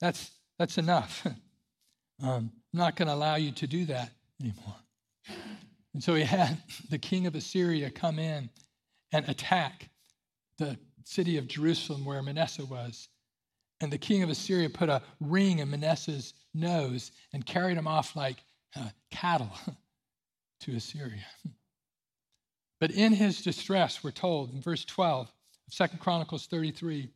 that's, 0.00 0.30
that's 0.58 0.78
enough. 0.78 1.26
um, 2.22 2.50
I'm 2.72 2.78
not 2.78 2.96
going 2.96 3.08
to 3.08 3.14
allow 3.14 3.36
you 3.36 3.52
to 3.52 3.66
do 3.66 3.84
that 3.86 4.10
anymore. 4.40 4.76
And 5.92 6.02
so 6.02 6.14
he 6.14 6.24
had 6.24 6.58
the 6.90 6.98
king 6.98 7.26
of 7.26 7.34
Assyria 7.34 7.90
come 7.90 8.18
in 8.18 8.50
and 9.12 9.28
attack 9.28 9.90
the 10.58 10.76
city 11.04 11.36
of 11.36 11.46
Jerusalem 11.46 12.04
where 12.04 12.22
Manasseh 12.22 12.64
was. 12.64 13.08
And 13.80 13.92
the 13.92 13.98
king 13.98 14.22
of 14.22 14.30
Assyria 14.30 14.70
put 14.70 14.88
a 14.88 15.02
ring 15.20 15.60
in 15.60 15.70
Manasseh's 15.70 16.34
nose 16.52 17.12
and 17.32 17.44
carried 17.44 17.76
him 17.76 17.86
off 17.86 18.16
like 18.16 18.38
uh, 18.76 18.88
cattle 19.10 19.52
to 20.60 20.76
Assyria. 20.76 21.26
But 22.80 22.90
in 22.90 23.14
his 23.14 23.40
distress, 23.40 24.04
we're 24.04 24.10
told 24.10 24.52
in 24.52 24.60
verse 24.60 24.84
12 24.84 25.28
of 25.68 25.72
Second 25.72 26.00
Chronicles 26.00 26.46
33, 26.46 27.08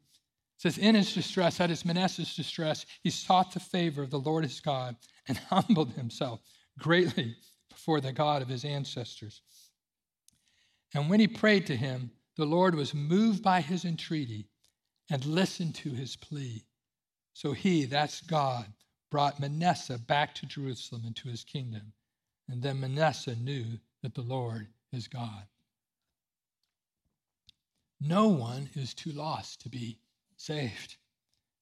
says, 0.57 0.79
In 0.79 0.95
his 0.95 1.13
distress, 1.13 1.59
that 1.59 1.71
is 1.71 1.85
Manasseh's 1.85 2.35
distress, 2.35 2.87
he 3.03 3.11
sought 3.11 3.53
the 3.53 3.61
favor 3.61 4.03
of 4.03 4.11
the 4.11 4.19
Lord 4.21 4.45
his 4.45 4.61
God 4.61 4.97
and 5.27 5.37
humbled 5.51 5.93
himself 5.93 6.41
greatly 6.79 7.37
before 7.69 8.01
the 8.01 8.13
God 8.13 8.41
of 8.41 8.49
his 8.49 8.65
ancestors. 8.65 9.43
And 10.95 11.11
when 11.11 11.21
he 11.21 11.29
prayed 11.29 11.67
to 11.67 11.77
him, 11.77 12.13
the 12.37 12.47
Lord 12.47 12.75
was 12.75 12.95
moved 12.95 13.43
by 13.43 13.61
his 13.61 13.85
entreaty 13.85 14.49
and 15.11 15.25
listened 15.25 15.75
to 15.75 15.91
his 15.91 16.17
plea. 16.17 16.65
So 17.35 17.53
he, 17.53 17.85
that's 17.85 18.21
God, 18.23 18.67
brought 19.11 19.41
Manasseh 19.41 19.99
back 19.99 20.35
to 20.37 20.47
Jerusalem 20.47 21.03
and 21.07 21.17
to 21.17 21.29
his 21.29 21.45
kingdom. 21.45 21.93
And 22.49 22.63
then 22.63 22.81
Manasseh 22.81 23.37
knew 23.37 23.79
that 24.03 24.15
the 24.15 24.23
Lord 24.23 24.69
is 24.93 25.09
God. 25.09 25.47
No 28.01 28.29
one 28.29 28.71
is 28.75 28.95
too 28.95 29.13
lost 29.13 29.61
to 29.63 29.69
be 29.69 29.99
saved. 30.37 30.97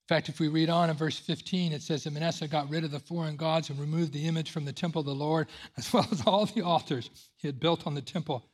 In 0.09 0.15
fact, 0.15 0.29
if 0.29 0.39
we 0.39 0.47
read 0.47 0.69
on 0.69 0.89
in 0.89 0.95
verse 0.95 1.19
15, 1.19 1.73
it 1.73 1.81
says 1.81 2.03
that 2.03 2.13
Manasseh 2.13 2.47
got 2.47 2.69
rid 2.69 2.83
of 2.83 2.91
the 2.91 2.99
foreign 2.99 3.35
gods 3.35 3.69
and 3.69 3.79
removed 3.79 4.13
the 4.13 4.27
image 4.27 4.51
from 4.51 4.63
the 4.63 4.71
temple 4.71 5.01
of 5.01 5.05
the 5.05 5.15
Lord, 5.15 5.47
as 5.77 5.91
well 5.91 6.07
as 6.11 6.21
all 6.25 6.45
the 6.45 6.61
altars 6.61 7.09
he 7.35 7.47
had 7.47 7.59
built 7.59 7.85
on 7.85 7.95
the 7.95 8.01
temple 8.01 8.45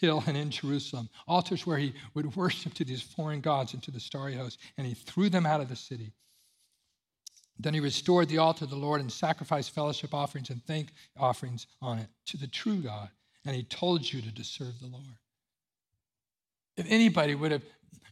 hill 0.00 0.24
and 0.26 0.36
in 0.36 0.50
Jerusalem, 0.50 1.08
altars 1.28 1.66
where 1.66 1.78
he 1.78 1.92
would 2.14 2.34
worship 2.34 2.74
to 2.74 2.84
these 2.84 3.02
foreign 3.02 3.40
gods 3.40 3.74
and 3.74 3.82
to 3.82 3.90
the 3.90 4.00
starry 4.00 4.34
host, 4.34 4.58
and 4.78 4.86
he 4.86 4.94
threw 4.94 5.28
them 5.28 5.46
out 5.46 5.60
of 5.60 5.68
the 5.68 5.76
city. 5.76 6.12
Then 7.62 7.74
he 7.74 7.80
restored 7.80 8.28
the 8.28 8.38
altar 8.38 8.64
of 8.64 8.70
the 8.70 8.76
Lord 8.76 9.00
and 9.00 9.12
sacrificed 9.12 9.74
fellowship 9.74 10.14
offerings 10.14 10.50
and 10.50 10.64
thank 10.64 10.92
offerings 11.18 11.66
on 11.82 11.98
it 11.98 12.08
to 12.26 12.36
the 12.36 12.46
true 12.46 12.78
God, 12.78 13.10
and 13.44 13.54
he 13.54 13.62
told 13.64 14.02
Judah 14.02 14.32
to 14.32 14.44
serve 14.44 14.78
the 14.80 14.86
Lord. 14.86 15.04
If 16.76 16.86
anybody 16.88 17.34
would 17.34 17.52
have 17.52 17.64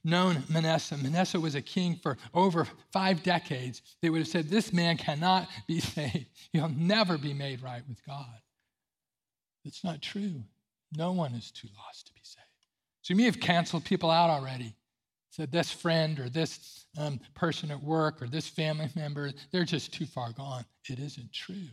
known 0.04 0.42
Manasseh. 0.48 0.96
Manasseh 0.96 1.40
was 1.40 1.54
a 1.54 1.62
king 1.62 1.98
for 2.02 2.16
over 2.34 2.66
five 2.92 3.22
decades. 3.22 3.82
They 4.02 4.11
would 4.11 4.18
have 4.18 4.28
said, 4.28 4.48
This 4.48 4.72
man 4.72 4.96
cannot 4.96 5.48
be 5.66 5.80
saved. 5.80 6.26
He'll 6.52 6.68
never 6.68 7.18
be 7.18 7.34
made 7.34 7.62
right 7.62 7.82
with 7.88 8.04
God. 8.06 8.40
That's 9.64 9.84
not 9.84 10.02
true. 10.02 10.42
No 10.96 11.12
one 11.12 11.34
is 11.34 11.50
too 11.50 11.68
lost 11.76 12.06
to 12.06 12.14
be 12.14 12.20
saved. 12.22 12.44
So 13.02 13.12
you 13.12 13.16
may 13.16 13.24
have 13.24 13.40
canceled 13.40 13.84
people 13.84 14.11
out 14.11 14.30
already. 14.30 14.74
Said 15.38 15.53
this 15.53 15.70
friend 15.70 16.18
or 16.18 16.29
this 16.29 16.87
um, 16.98 17.20
person 17.37 17.70
at 17.70 17.81
work 17.81 18.20
or 18.20 18.27
this 18.27 18.48
family 18.48 18.88
member, 18.96 19.31
they're 19.53 19.64
just 19.64 19.94
too 19.94 20.05
far 20.05 20.33
gone. 20.33 20.64
It 20.90 20.98
isn't 20.98 21.33
true. 21.33 21.68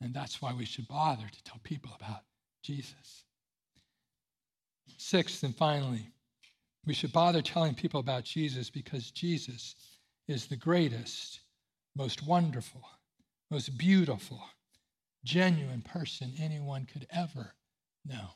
And 0.00 0.14
that's 0.14 0.40
why 0.40 0.54
we 0.54 0.64
should 0.64 0.86
bother 0.86 1.26
to 1.28 1.42
tell 1.42 1.58
people 1.64 1.90
about 2.00 2.20
Jesus. 2.62 3.24
Sixth 4.98 5.42
and 5.42 5.56
finally, 5.56 6.12
we 6.86 6.94
should 6.94 7.12
bother 7.12 7.42
telling 7.42 7.74
people 7.74 7.98
about 7.98 8.22
Jesus 8.22 8.70
because 8.70 9.10
Jesus 9.10 9.74
is 10.28 10.46
the 10.46 10.56
greatest, 10.56 11.40
most 11.96 12.24
wonderful, 12.24 12.82
most 13.50 13.76
beautiful, 13.76 14.40
genuine 15.24 15.82
person 15.82 16.34
anyone 16.38 16.86
could 16.86 17.08
ever 17.10 17.54
know. 18.06 18.28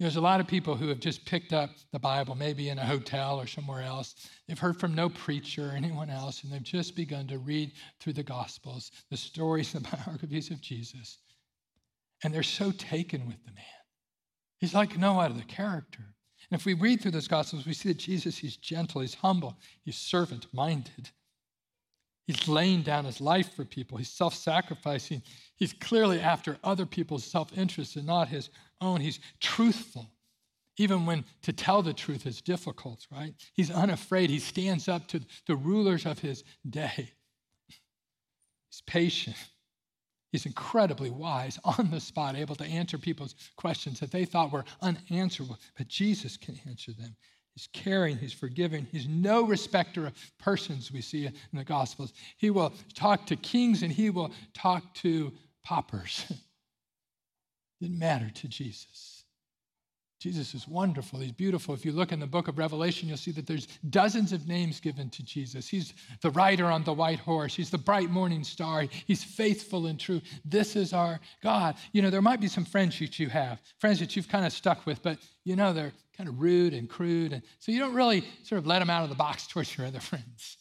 There's 0.00 0.16
a 0.16 0.20
lot 0.20 0.40
of 0.40 0.48
people 0.48 0.74
who 0.74 0.88
have 0.88 0.98
just 0.98 1.24
picked 1.24 1.52
up 1.52 1.70
the 1.92 2.00
Bible, 2.00 2.34
maybe 2.34 2.68
in 2.68 2.78
a 2.78 2.84
hotel 2.84 3.40
or 3.40 3.46
somewhere 3.46 3.82
else. 3.82 4.28
They've 4.46 4.58
heard 4.58 4.80
from 4.80 4.94
no 4.94 5.08
preacher 5.08 5.68
or 5.68 5.72
anyone 5.72 6.10
else, 6.10 6.42
and 6.42 6.52
they've 6.52 6.62
just 6.62 6.96
begun 6.96 7.28
to 7.28 7.38
read 7.38 7.72
through 8.00 8.14
the 8.14 8.24
Gospels, 8.24 8.90
the 9.10 9.16
stories, 9.16 9.72
the 9.72 9.80
biographies 9.80 10.50
of 10.50 10.60
Jesus. 10.60 11.18
And 12.24 12.34
they're 12.34 12.42
so 12.42 12.72
taken 12.72 13.26
with 13.26 13.44
the 13.44 13.52
man. 13.52 13.64
He's 14.58 14.74
like 14.74 14.98
no 14.98 15.20
other 15.20 15.44
character. 15.46 16.14
And 16.50 16.58
if 16.58 16.66
we 16.66 16.74
read 16.74 17.00
through 17.00 17.12
those 17.12 17.28
Gospels, 17.28 17.66
we 17.66 17.74
see 17.74 17.90
that 17.90 17.98
Jesus, 17.98 18.36
he's 18.36 18.56
gentle, 18.56 19.00
he's 19.00 19.14
humble, 19.14 19.58
he's 19.84 19.96
servant 19.96 20.46
minded. 20.52 21.10
He's 22.26 22.48
laying 22.48 22.82
down 22.82 23.04
his 23.04 23.20
life 23.20 23.54
for 23.54 23.64
people, 23.64 23.98
he's 23.98 24.10
self 24.10 24.34
sacrificing. 24.34 25.22
He's 25.56 25.72
clearly 25.72 26.20
after 26.20 26.58
other 26.64 26.86
people's 26.86 27.24
self 27.24 27.56
interest 27.56 27.96
and 27.96 28.06
not 28.06 28.28
his 28.28 28.50
own. 28.80 29.00
He's 29.00 29.20
truthful, 29.40 30.10
even 30.78 31.06
when 31.06 31.24
to 31.42 31.52
tell 31.52 31.82
the 31.82 31.92
truth 31.92 32.26
is 32.26 32.40
difficult, 32.40 33.06
right? 33.12 33.34
He's 33.52 33.70
unafraid. 33.70 34.30
He 34.30 34.38
stands 34.38 34.88
up 34.88 35.06
to 35.08 35.20
the 35.46 35.56
rulers 35.56 36.06
of 36.06 36.18
his 36.18 36.44
day. 36.68 37.10
He's 37.68 38.82
patient. 38.86 39.36
He's 40.32 40.46
incredibly 40.46 41.10
wise 41.10 41.60
on 41.64 41.90
the 41.92 42.00
spot, 42.00 42.34
able 42.36 42.56
to 42.56 42.64
answer 42.64 42.98
people's 42.98 43.36
questions 43.56 44.00
that 44.00 44.10
they 44.10 44.24
thought 44.24 44.50
were 44.50 44.64
unanswerable, 44.80 45.58
but 45.76 45.86
Jesus 45.86 46.36
can 46.36 46.58
answer 46.66 46.92
them. 46.92 47.14
He's 47.54 47.68
caring, 47.72 48.18
he's 48.18 48.32
forgiving, 48.32 48.86
he's 48.90 49.06
no 49.06 49.46
respecter 49.46 50.06
of 50.08 50.14
persons, 50.38 50.90
we 50.90 51.00
see 51.00 51.26
in 51.26 51.32
the 51.52 51.64
Gospels. 51.64 52.12
He 52.36 52.50
will 52.50 52.72
talk 52.94 53.26
to 53.26 53.36
kings 53.36 53.82
and 53.82 53.92
he 53.92 54.10
will 54.10 54.32
talk 54.54 54.94
to 54.96 55.32
paupers. 55.62 56.32
Didn't 57.80 57.98
matter 57.98 58.30
to 58.30 58.48
Jesus. 58.48 59.24
Jesus 60.24 60.54
is 60.54 60.66
wonderful. 60.66 61.18
He's 61.18 61.32
beautiful. 61.32 61.74
If 61.74 61.84
you 61.84 61.92
look 61.92 62.10
in 62.10 62.18
the 62.18 62.26
book 62.26 62.48
of 62.48 62.56
Revelation, 62.56 63.08
you'll 63.08 63.18
see 63.18 63.30
that 63.32 63.46
there's 63.46 63.66
dozens 63.90 64.32
of 64.32 64.48
names 64.48 64.80
given 64.80 65.10
to 65.10 65.22
Jesus. 65.22 65.68
He's 65.68 65.92
the 66.22 66.30
rider 66.30 66.64
on 66.64 66.82
the 66.82 66.94
white 66.94 67.18
horse. 67.18 67.54
He's 67.54 67.68
the 67.68 67.76
bright 67.76 68.08
morning 68.08 68.42
star. 68.42 68.86
He's 69.06 69.22
faithful 69.22 69.84
and 69.84 70.00
true. 70.00 70.22
This 70.42 70.76
is 70.76 70.94
our 70.94 71.20
God. 71.42 71.76
You 71.92 72.00
know, 72.00 72.08
there 72.08 72.22
might 72.22 72.40
be 72.40 72.48
some 72.48 72.64
friends 72.64 72.98
that 73.00 73.18
you 73.18 73.28
have, 73.28 73.60
friends 73.78 74.00
that 74.00 74.16
you've 74.16 74.28
kind 74.28 74.46
of 74.46 74.52
stuck 74.54 74.86
with, 74.86 75.02
but 75.02 75.18
you 75.44 75.56
know, 75.56 75.74
they're 75.74 75.92
kind 76.16 76.28
of 76.28 76.40
rude 76.40 76.74
and 76.74 76.88
crude. 76.88 77.32
And 77.32 77.42
so 77.58 77.72
you 77.72 77.78
don't 77.78 77.94
really 77.94 78.24
sort 78.42 78.58
of 78.58 78.66
let 78.66 78.78
them 78.78 78.90
out 78.90 79.02
of 79.02 79.08
the 79.08 79.14
box 79.14 79.46
towards 79.48 79.76
your 79.76 79.86
other 79.86 80.00
friends. 80.00 80.56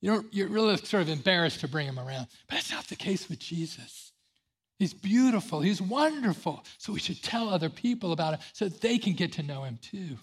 You 0.00 0.12
don't, 0.12 0.32
you're 0.32 0.48
really 0.48 0.76
sort 0.76 1.02
of 1.02 1.08
embarrassed 1.08 1.60
to 1.60 1.68
bring 1.68 1.86
them 1.86 1.98
around. 1.98 2.28
But 2.48 2.58
it's 2.58 2.70
not 2.70 2.86
the 2.86 2.96
case 2.96 3.28
with 3.28 3.38
Jesus. 3.38 4.12
He's 4.78 4.94
beautiful. 4.94 5.60
He's 5.60 5.82
wonderful. 5.82 6.64
So 6.78 6.92
we 6.92 7.00
should 7.00 7.20
tell 7.20 7.48
other 7.48 7.68
people 7.68 8.12
about 8.12 8.34
him 8.34 8.40
so 8.52 8.68
that 8.68 8.80
they 8.80 8.98
can 8.98 9.14
get 9.14 9.32
to 9.34 9.42
know 9.42 9.64
him 9.64 9.78
too. 9.82 10.16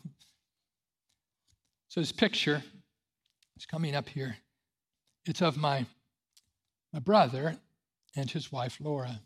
So 1.90 2.00
this 2.00 2.14
picture 2.14 2.64
is 3.58 3.66
coming 3.66 3.96
up 3.96 4.08
here. 4.08 4.38
It's 5.26 5.42
of 5.42 5.58
my, 5.58 5.86
my 6.94 7.00
brother 7.00 7.58
and 8.16 8.30
his 8.30 8.52
wife, 8.52 8.78
Laura. 8.80 9.20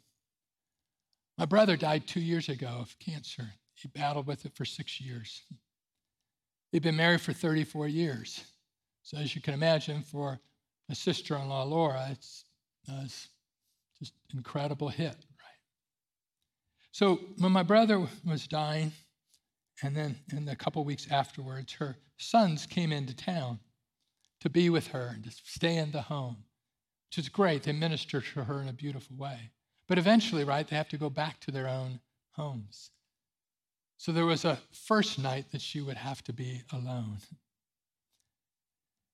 My 1.37 1.45
brother 1.45 1.77
died 1.77 2.07
two 2.07 2.19
years 2.19 2.49
ago 2.49 2.77
of 2.79 2.97
cancer. 2.99 3.53
He 3.81 3.87
battled 3.87 4.27
with 4.27 4.45
it 4.45 4.55
for 4.55 4.65
six 4.65 4.99
years. 4.99 5.43
They'd 6.71 6.83
been 6.83 6.97
married 6.97 7.21
for 7.21 7.33
34 7.33 7.87
years. 7.87 8.43
So, 9.03 9.17
as 9.17 9.35
you 9.35 9.41
can 9.41 9.53
imagine, 9.53 10.03
for 10.03 10.39
a 10.89 10.95
sister 10.95 11.35
in 11.35 11.47
law, 11.47 11.63
Laura, 11.63 12.07
it's, 12.11 12.45
uh, 12.91 13.01
it's 13.03 13.29
just 13.97 14.13
incredible 14.33 14.89
hit, 14.89 15.15
right? 15.15 15.59
So 16.91 17.19
when 17.37 17.51
my 17.51 17.63
brother 17.63 18.07
was 18.25 18.47
dying, 18.47 18.91
and 19.83 19.95
then 19.95 20.17
in 20.33 20.45
the 20.45 20.55
couple 20.55 20.83
weeks 20.83 21.07
afterwards, 21.09 21.73
her 21.73 21.97
sons 22.17 22.65
came 22.65 22.91
into 22.91 23.15
town 23.15 23.59
to 24.41 24.49
be 24.49 24.69
with 24.69 24.87
her 24.87 25.11
and 25.13 25.23
to 25.23 25.31
stay 25.31 25.77
in 25.77 25.91
the 25.91 26.01
home, 26.01 26.37
which 27.07 27.17
is 27.17 27.29
great. 27.29 27.63
They 27.63 27.71
minister 27.71 28.21
to 28.21 28.43
her 28.43 28.61
in 28.61 28.67
a 28.67 28.73
beautiful 28.73 29.15
way. 29.15 29.51
But 29.87 29.97
eventually, 29.97 30.43
right, 30.43 30.67
they 30.67 30.75
have 30.75 30.89
to 30.89 30.97
go 30.97 31.09
back 31.09 31.39
to 31.41 31.51
their 31.51 31.67
own 31.67 31.99
homes. 32.31 32.91
So 33.99 34.13
there 34.13 34.25
was 34.25 34.45
a 34.45 34.57
first 34.71 35.19
night 35.19 35.51
that 35.51 35.59
she 35.59 35.81
would 35.81 35.97
have 35.97 36.23
to 36.23 36.33
be 36.33 36.61
alone. 36.71 37.17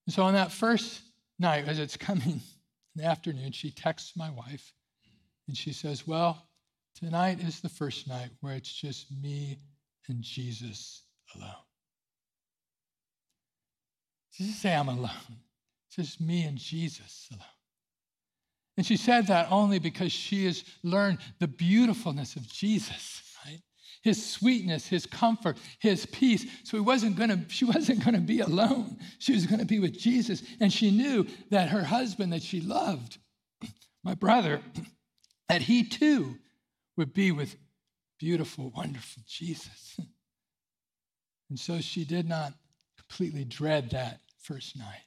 And 0.06 0.14
so 0.14 0.22
on 0.22 0.36
that 0.36 0.52
first 0.52 1.02
night, 1.40 1.68
as 1.68 1.80
it's 1.80 1.98
coming 1.98 2.24
in 2.30 2.42
the 2.96 3.06
afternoon, 3.06 3.52
she 3.52 3.72
texts 3.72 4.14
my 4.16 4.30
wife 4.30 4.74
and 5.48 5.58
she 5.58 5.74
says, 5.74 6.06
Well, 6.06 6.40
tonight 7.00 7.40
is 7.40 7.62
the 7.62 7.70
first 7.70 8.08
night 8.08 8.30
where 8.42 8.54
it's 8.54 8.72
just 8.72 9.08
me 9.12 9.58
and 10.08 10.22
Jesus 10.22 11.02
alone. 11.36 11.50
She 14.30 14.44
doesn't 14.44 14.60
say 14.60 14.76
I'm 14.76 14.90
alone. 14.90 15.10
It's 15.88 15.96
just 15.96 16.22
me 16.22 16.44
and 16.44 16.60
Jesus 16.60 17.28
alone. 17.32 17.44
And 18.78 18.86
she 18.86 18.98
said 18.98 19.26
that 19.28 19.52
only 19.52 19.80
because 19.80 20.12
she 20.12 20.46
has 20.46 20.64
learned 20.84 21.18
the 21.40 21.48
beautifulness 21.48 22.36
of 22.36 22.48
Jesus? 22.48 23.24
His 24.06 24.24
sweetness, 24.24 24.88
his 24.88 25.08
comfort, 25.08 25.58
his 25.80 26.06
peace. 26.06 26.46
So 26.64 26.78
he 26.78 26.82
wasn't 26.82 27.18
gonna, 27.18 27.44
she 27.50 27.66
wasn't 27.66 28.06
gonna 28.06 28.22
be 28.22 28.40
alone. 28.40 29.00
She 29.18 29.34
was 29.34 29.48
gonna 29.48 29.66
be 29.66 29.80
with 29.80 29.98
Jesus. 29.98 30.44
And 30.62 30.72
she 30.72 30.92
knew 30.92 31.26
that 31.50 31.70
her 31.70 31.84
husband 31.84 32.32
that 32.32 32.44
she 32.44 32.62
loved, 32.62 33.18
my 34.04 34.14
brother, 34.14 34.62
that 35.50 35.64
he 35.64 35.84
too 35.84 36.38
would 36.98 37.14
be 37.14 37.32
with 37.32 37.56
beautiful, 38.20 38.72
wonderful 38.76 39.24
Jesus. 39.28 40.00
And 41.48 41.60
so 41.60 41.80
she 41.80 42.06
did 42.06 42.28
not 42.28 42.54
completely 42.98 43.46
dread 43.46 43.92
that 43.92 44.22
first 44.40 44.76
night. 44.76 45.04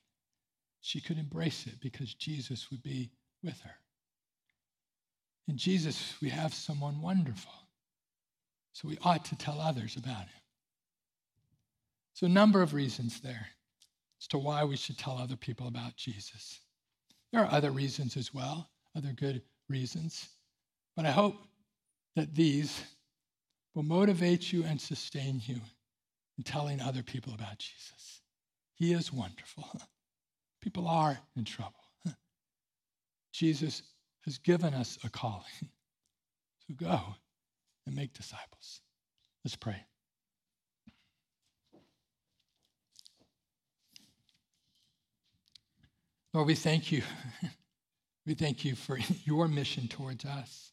She 0.83 1.01
could 1.01 1.19
embrace 1.19 1.67
it 1.67 1.81
because 1.81 2.15
Jesus 2.15 2.71
would 2.71 2.81
be 2.81 3.11
with 3.43 3.59
her. 3.63 3.75
In 5.49 5.57
Jesus, 5.57 6.15
we 6.23 6.29
have 6.29 6.55
someone 6.55 7.03
wonderful. 7.03 7.68
So 8.79 8.87
we 8.87 8.99
ought 9.03 9.25
to 9.25 9.37
tell 9.37 9.61
others 9.61 9.97
about 9.97 10.21
him. 10.21 10.41
So, 12.15 12.27
a 12.27 12.29
number 12.29 12.63
of 12.63 12.75
reasons 12.75 13.21
there 13.21 13.49
as 14.21 14.29
to 14.29 14.39
why 14.39 14.63
we 14.63 14.77
should 14.77 14.97
tell 14.97 15.19
other 15.19 15.35
people 15.35 15.67
about 15.67 15.97
Jesus. 15.97 16.61
There 17.33 17.43
are 17.43 17.51
other 17.51 17.73
reasons 17.73 18.17
as 18.17 18.33
well, 18.33 18.71
other 18.97 19.13
good 19.13 19.43
reasons. 19.69 20.29
But 20.95 21.07
I 21.07 21.11
hope 21.11 21.35
that 22.15 22.37
these 22.37 22.81
will 23.75 23.83
motivate 23.83 24.53
you 24.53 24.63
and 24.63 24.81
sustain 24.81 25.43
you 25.45 25.61
in 26.37 26.45
telling 26.45 26.81
other 26.81 27.03
people 27.03 27.35
about 27.35 27.59
Jesus. 27.59 28.23
He 28.77 28.93
is 28.93 29.13
wonderful. 29.13 29.69
People 30.61 30.87
are 30.87 31.19
in 31.37 31.45
trouble. 31.45 31.75
Jesus 33.33 33.83
has 34.25 34.39
given 34.39 34.73
us 34.73 34.99
a 35.03 35.11
calling 35.11 35.43
to 36.69 36.75
go 36.75 37.01
and 37.89 37.97
make 37.97 38.13
disciples. 38.13 38.83
Let's 39.45 39.57
pray. 39.57 39.83
Lord, 46.35 46.47
we 46.47 46.55
thank 46.55 46.93
you. 46.93 47.03
we 48.27 48.35
thank 48.35 48.63
you 48.63 48.75
for 48.75 48.99
your 49.25 49.49
mission 49.49 49.89
towards 49.89 50.27
us, 50.27 50.73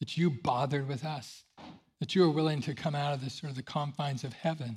that 0.00 0.18
you 0.18 0.30
bothered 0.30 0.86
with 0.86 1.06
us, 1.06 1.44
that 2.00 2.14
you 2.14 2.22
are 2.24 2.30
willing 2.30 2.60
to 2.60 2.74
come 2.74 2.94
out 2.94 3.14
of 3.14 3.24
the 3.24 3.30
sort 3.30 3.50
of 3.50 3.56
the 3.56 3.62
confines 3.62 4.24
of 4.24 4.34
heaven 4.34 4.76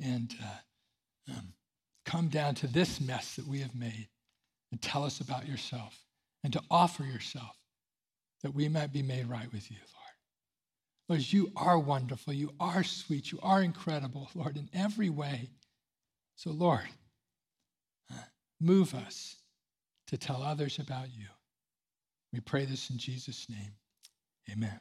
and 0.00 0.32
uh, 0.40 1.32
um, 1.32 1.54
come 2.06 2.28
down 2.28 2.54
to 2.54 2.68
this 2.68 3.00
mess 3.00 3.34
that 3.34 3.48
we 3.48 3.58
have 3.58 3.74
made 3.74 4.08
and 4.70 4.80
tell 4.80 5.02
us 5.02 5.18
about 5.20 5.48
yourself 5.48 5.98
and 6.44 6.52
to 6.52 6.62
offer 6.70 7.02
yourself 7.02 7.56
that 8.44 8.54
we 8.54 8.68
might 8.68 8.92
be 8.92 9.02
made 9.02 9.26
right 9.26 9.52
with 9.52 9.68
you, 9.68 9.78
Lord. 9.92 10.01
Lord, 11.08 11.32
you 11.32 11.52
are 11.56 11.78
wonderful. 11.78 12.32
You 12.32 12.52
are 12.60 12.84
sweet. 12.84 13.32
You 13.32 13.38
are 13.42 13.62
incredible, 13.62 14.30
Lord, 14.34 14.56
in 14.56 14.70
every 14.72 15.10
way. 15.10 15.50
So, 16.36 16.50
Lord, 16.50 16.88
uh, 18.10 18.16
move 18.60 18.94
us 18.94 19.36
to 20.06 20.16
tell 20.16 20.42
others 20.42 20.78
about 20.78 21.08
you. 21.14 21.26
We 22.32 22.40
pray 22.40 22.64
this 22.64 22.90
in 22.90 22.98
Jesus' 22.98 23.48
name. 23.48 23.74
Amen. 24.50 24.80